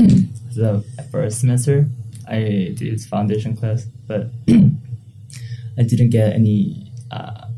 [0.55, 1.89] the first semester
[2.29, 6.93] I did foundation class, but I didn't get any.
[7.11, 7.49] Uh,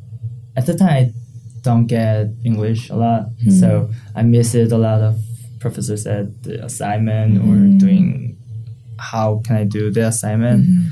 [0.56, 1.12] at the time, I
[1.64, 3.50] don't get English a lot, hmm.
[3.50, 5.18] so I missed a lot of
[5.58, 7.78] professors at the assignment or hmm.
[7.78, 8.36] doing
[8.98, 10.66] how can I do the assignment.
[10.66, 10.88] Hmm.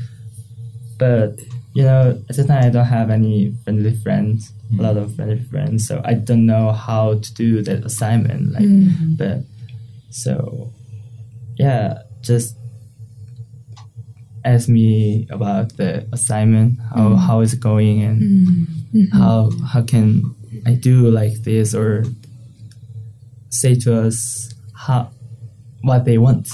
[0.98, 1.40] But
[1.74, 5.40] you know, at the time I don't have any friendly friends, a lot of friendly
[5.44, 8.52] friends, so I don't know how to do that assignment.
[8.52, 8.68] Like,
[9.16, 9.44] but
[10.10, 10.72] so
[11.56, 12.56] yeah, just
[14.44, 20.34] ask me about the assignment, how how is it going, and how how can
[20.66, 22.04] I do like this, or
[23.50, 25.10] say to us how
[25.82, 26.48] what they want.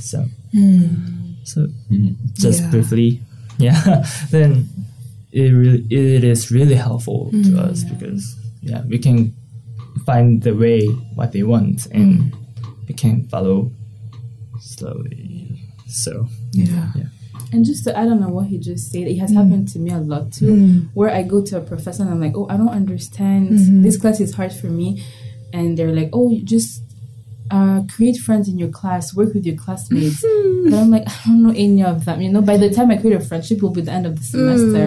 [0.00, 1.34] So hmm.
[1.44, 2.14] so mm-hmm.
[2.34, 2.70] just Yeah.
[2.70, 3.20] briefly,
[3.58, 4.68] yeah, then
[5.32, 7.58] it really it is really helpful to hmm.
[7.58, 9.34] us because yeah we can
[10.04, 12.34] find the way what they want and
[12.88, 13.70] we can follow
[14.60, 15.62] slowly.
[15.86, 16.92] So yeah.
[16.94, 17.04] Yeah.
[17.52, 19.36] And just to add on what he just said, it has mm.
[19.36, 20.46] happened to me a lot too.
[20.46, 20.88] Mm.
[20.94, 23.50] Where I go to a professor and I'm like, oh, I don't understand.
[23.50, 23.82] Mm-hmm.
[23.82, 25.02] This class is hard for me.
[25.52, 26.82] And they're like, oh, you just
[27.50, 30.24] uh, create friends in your class, work with your classmates.
[30.24, 30.70] Mm.
[30.70, 32.20] but I'm like, I don't know any of them.
[32.20, 34.16] You know, by the time I create a friendship, it will be the end of
[34.16, 34.84] the semester.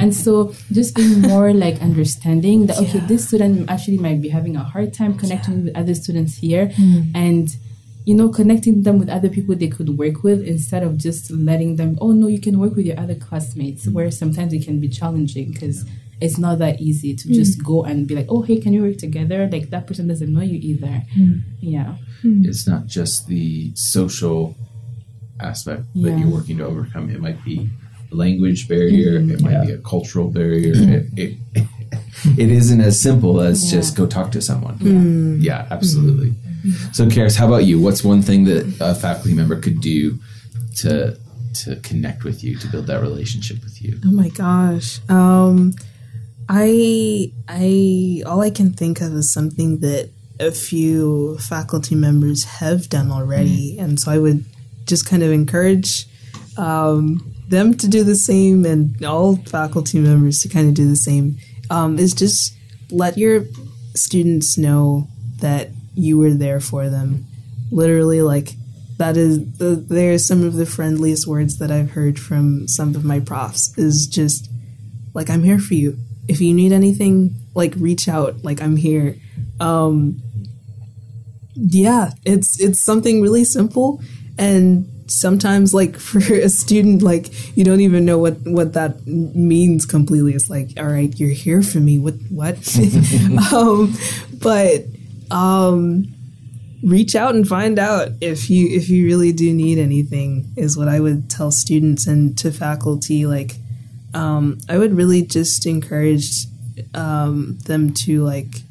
[0.00, 4.56] And so just being more like understanding that, okay, this student actually might be having
[4.56, 6.72] a hard time connecting with other students here.
[7.14, 7.54] And
[8.08, 11.76] you know, connecting them with other people they could work with instead of just letting
[11.76, 13.92] them, oh no, you can work with your other classmates, mm.
[13.92, 15.84] where sometimes it can be challenging because
[16.18, 17.34] it's not that easy to mm.
[17.34, 19.46] just go and be like, oh, hey, can you work together?
[19.52, 21.02] Like that person doesn't know you either.
[21.18, 21.42] Mm.
[21.60, 21.96] Yeah.
[22.24, 24.56] It's not just the social
[25.38, 26.16] aspect that Yeah.
[26.16, 27.10] you're working to overcome.
[27.10, 27.68] It might be
[28.10, 29.20] a language barrier.
[29.20, 29.32] Mm-hmm.
[29.32, 29.64] It might Yeah.
[29.66, 30.74] be a cultural barrier.
[30.74, 31.18] Mm-hmm.
[31.18, 31.66] it, it,
[32.38, 34.78] it isn't as simple as just go talk to someone.
[35.42, 36.30] Yeah, absolutely.
[36.30, 36.47] Mm-hmm.
[36.92, 37.80] So, Kharis, how about you?
[37.80, 40.18] What's one thing that a faculty member could do
[40.76, 41.16] to
[41.64, 43.98] to connect with you, to build that relationship with you?
[44.04, 45.00] Oh my gosh.
[45.08, 45.74] Um
[46.48, 52.88] I I all I can think of is something that a few faculty members have
[52.88, 54.44] done already and so I would
[54.86, 56.06] just kind of encourage
[56.56, 60.96] um, them to do the same and all faculty members to kind of do the
[60.96, 61.38] same
[61.70, 62.54] um, is just
[62.90, 63.44] let your
[63.94, 65.06] students know
[65.40, 67.26] that you were there for them
[67.70, 68.54] literally like
[68.98, 73.04] that is the, they're some of the friendliest words that I've heard from some of
[73.04, 74.50] my profs is just
[75.14, 75.96] like I'm here for you.
[76.26, 78.44] If you need anything, like reach out.
[78.44, 79.16] Like I'm here.
[79.60, 80.20] Um,
[81.54, 84.02] yeah, it's it's something really simple,
[84.36, 89.86] and sometimes like for a student, like you don't even know what what that means
[89.86, 90.34] completely.
[90.34, 92.00] It's like, all right, you're here for me.
[92.00, 92.56] What what?
[93.52, 93.94] um,
[94.40, 94.84] but
[95.30, 96.04] um,
[96.82, 100.88] reach out and find out if you if you really do need anything is what
[100.88, 103.56] I would tell students and to faculty like
[104.14, 106.46] um, I would really just encourage
[106.94, 108.62] um, them to like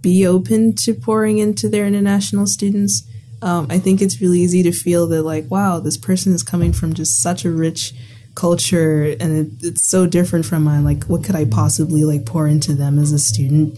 [0.00, 3.06] be open to pouring into their international students.
[3.42, 6.72] Um, I think it's really easy to feel that like wow this person is coming
[6.72, 7.92] from just such a rich
[8.34, 12.46] culture and it, it's so different from mine like what could I possibly like pour
[12.46, 13.76] into them as a student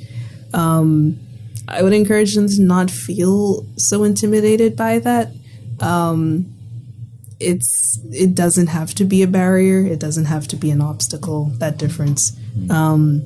[1.73, 5.33] I would encourage them to not feel so intimidated by that.
[5.81, 6.53] Um,
[7.41, 9.85] it's it doesn't have to be a barrier.
[9.85, 11.47] It doesn't have to be an obstacle.
[11.59, 12.39] That difference.
[12.70, 13.23] Um,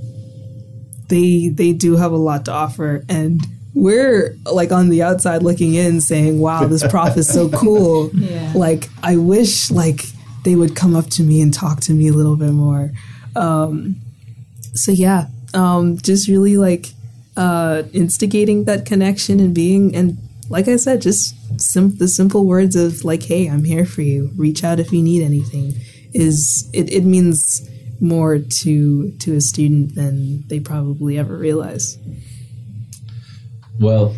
[1.09, 3.45] they they do have a lot to offer, and
[3.75, 8.53] we're like on the outside looking in, saying, "Wow, this prof is so cool." Yeah.
[8.55, 10.07] Like I wish like
[10.45, 12.93] they would come up to me and talk to me a little bit more.
[13.35, 13.97] Um,
[14.73, 16.87] so yeah, um, just really like
[17.37, 20.19] uh, instigating that connection and being and
[20.49, 24.31] like I said, just sim- the simple words of like, "Hey, I'm here for you.
[24.37, 25.75] Reach out if you need anything."
[26.13, 26.93] Is it?
[26.93, 27.69] It means
[28.01, 31.99] more to to a student than they probably ever realize.
[33.81, 34.15] Well,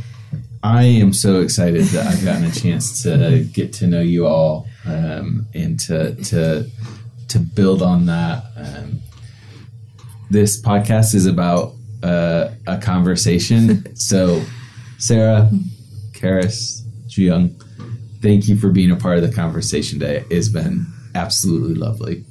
[0.62, 4.66] I am so excited that I've gotten a chance to get to know you all
[4.84, 6.68] um, and to to
[7.28, 8.44] to build on that.
[8.56, 9.00] Um,
[10.30, 13.94] this podcast is about uh, a conversation.
[13.96, 14.42] so,
[14.98, 15.50] Sarah,
[16.12, 17.54] Kharis, Juyoung,
[18.22, 20.24] thank you for being a part of the conversation today.
[20.30, 22.24] It's been absolutely lovely.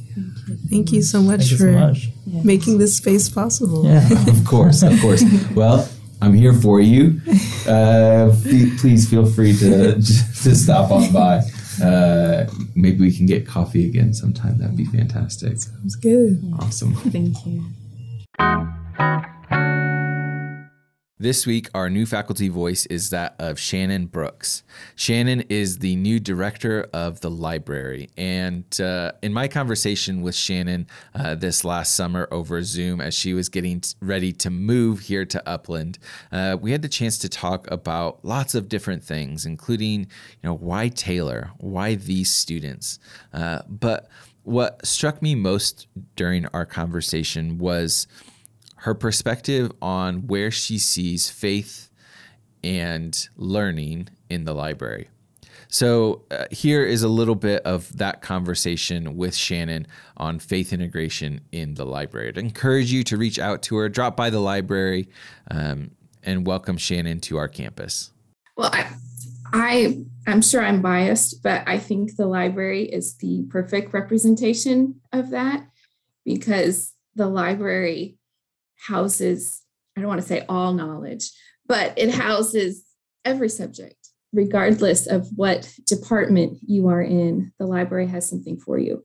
[0.69, 2.09] Thank you so much Thank you for so much.
[2.43, 3.85] making this space possible.
[3.85, 4.07] Yeah.
[4.29, 5.23] Of course, of course.
[5.55, 5.87] Well,
[6.21, 7.21] I'm here for you.
[7.67, 11.41] Uh, fe- please feel free to to stop on by.
[11.83, 14.57] Uh, maybe we can get coffee again sometime.
[14.57, 15.53] That'd be fantastic.
[15.85, 16.41] It's good.
[16.59, 16.95] Awesome.
[16.95, 17.65] Thank you.
[21.19, 24.61] This week, our new faculty voice is that of Shannon Brooks.
[24.95, 28.11] Shannon is the new director of the library.
[28.15, 33.33] And uh, in my conversation with Shannon uh, this last summer over Zoom, as she
[33.33, 35.97] was getting ready to move here to Upland,
[36.31, 40.07] uh, we had the chance to talk about lots of different things, including, you
[40.43, 42.99] know, why Taylor, why these students.
[43.33, 44.07] Uh, but
[44.43, 48.05] what struck me most during our conversation was
[48.77, 51.89] her perspective on where she sees faith
[52.63, 55.09] and learning in the library.
[55.69, 61.41] So, uh, here is a little bit of that conversation with Shannon on faith integration
[61.51, 62.29] in the library.
[62.29, 65.09] I'd encourage you to reach out to her, drop by the library,
[65.51, 65.91] um,
[66.23, 68.11] and welcome Shannon to our campus.
[68.55, 68.87] Well, I,
[69.51, 75.31] I, I'm sure I'm biased, but I think the library is the perfect representation of
[75.31, 75.67] that
[76.23, 78.16] because the library
[78.77, 79.61] houses,
[79.95, 81.31] I don't want to say all knowledge,
[81.65, 82.83] but it houses
[83.25, 83.95] every subject,
[84.31, 87.51] regardless of what department you are in.
[87.59, 89.03] The library has something for you.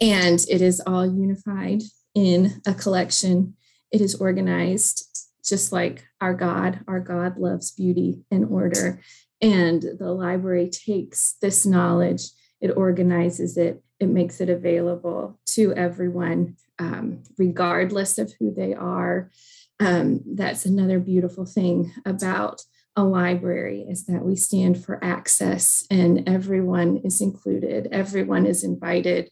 [0.00, 1.82] And it is all unified
[2.14, 3.54] in a collection.
[3.92, 5.08] It is organized
[5.44, 6.80] just like our God.
[6.88, 9.00] Our God loves beauty and order.
[9.40, 12.22] And the library takes this knowledge,
[12.60, 19.30] it organizes it, it makes it available to everyone, um, regardless of who they are.
[19.78, 22.62] Um, that's another beautiful thing about
[22.96, 29.30] a library is that we stand for access and everyone is included, everyone is invited,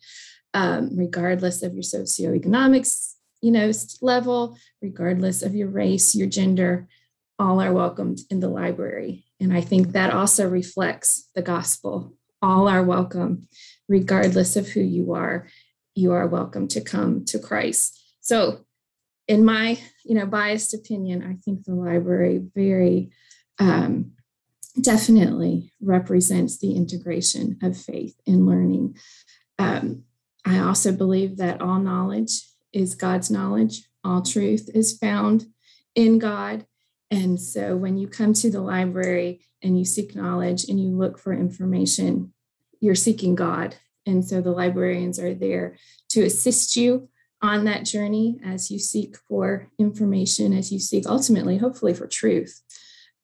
[0.55, 3.71] um, regardless of your socioeconomics, you know,
[4.01, 6.89] level, regardless of your race, your gender,
[7.39, 9.25] all are welcomed in the library.
[9.41, 12.15] And I think that also reflects the gospel.
[12.43, 13.49] All are welcome,
[13.89, 15.49] regardless of who you are.
[15.95, 17.99] You are welcome to come to Christ.
[18.21, 18.65] So,
[19.27, 23.11] in my, you know, biased opinion, I think the library very
[23.59, 24.13] um,
[24.81, 28.97] definitely represents the integration of faith in learning.
[29.59, 30.05] Um,
[30.45, 35.47] I also believe that all knowledge is God's knowledge, all truth is found
[35.95, 36.67] in God.
[37.11, 41.19] And so when you come to the library and you seek knowledge and you look
[41.19, 42.33] for information,
[42.81, 43.77] you're seeking God.
[44.07, 45.77] And so the librarians are there
[46.11, 47.09] to assist you
[47.43, 52.61] on that journey as you seek for information, as you seek ultimately, hopefully, for truth.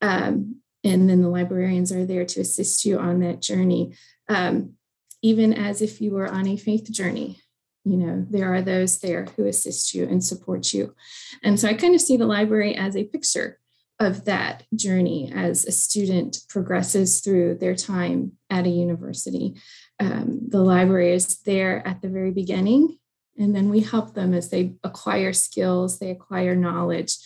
[0.01, 3.95] Um, and then the librarians are there to assist you on that journey,
[4.29, 4.75] um,
[5.23, 7.41] even as if you were on a faith journey.
[7.85, 10.95] You know, there are those there who assist you and support you.
[11.43, 13.59] And so I kind of see the library as a picture
[13.99, 19.55] of that journey as a student progresses through their time at a university.
[19.99, 22.99] Um, the library is there at the very beginning,
[23.39, 27.17] and then we help them as they acquire skills, they acquire knowledge,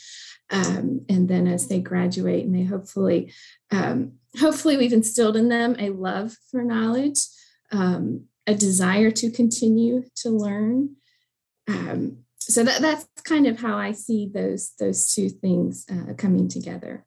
[0.50, 3.32] um, and then as they graduate and they hopefully
[3.70, 7.20] um, hopefully we've instilled in them a love for knowledge
[7.72, 10.96] um, a desire to continue to learn.
[11.68, 16.48] Um, so that, that's kind of how i see those those two things uh, coming
[16.48, 17.04] together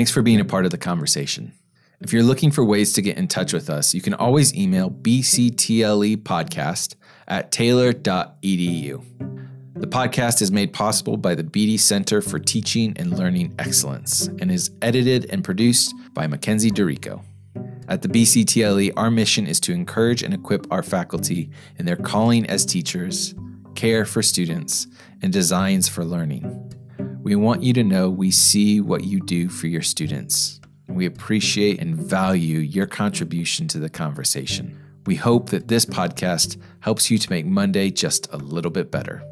[0.00, 1.52] Thanks for being a part of the conversation.
[2.00, 4.90] If you're looking for ways to get in touch with us, you can always email
[4.90, 6.94] bctlepodcast
[7.28, 9.04] at taylor.edu.
[9.74, 14.50] The podcast is made possible by the Beatty Center for Teaching and Learning Excellence and
[14.50, 17.22] is edited and produced by Mackenzie Dorico.
[17.86, 22.46] At the BCTLE, our mission is to encourage and equip our faculty in their calling
[22.46, 23.34] as teachers,
[23.74, 24.86] care for students,
[25.20, 26.72] and designs for learning.
[27.22, 30.58] We want you to know we see what you do for your students.
[30.88, 34.80] We appreciate and value your contribution to the conversation.
[35.04, 39.22] We hope that this podcast helps you to make Monday just a little bit better.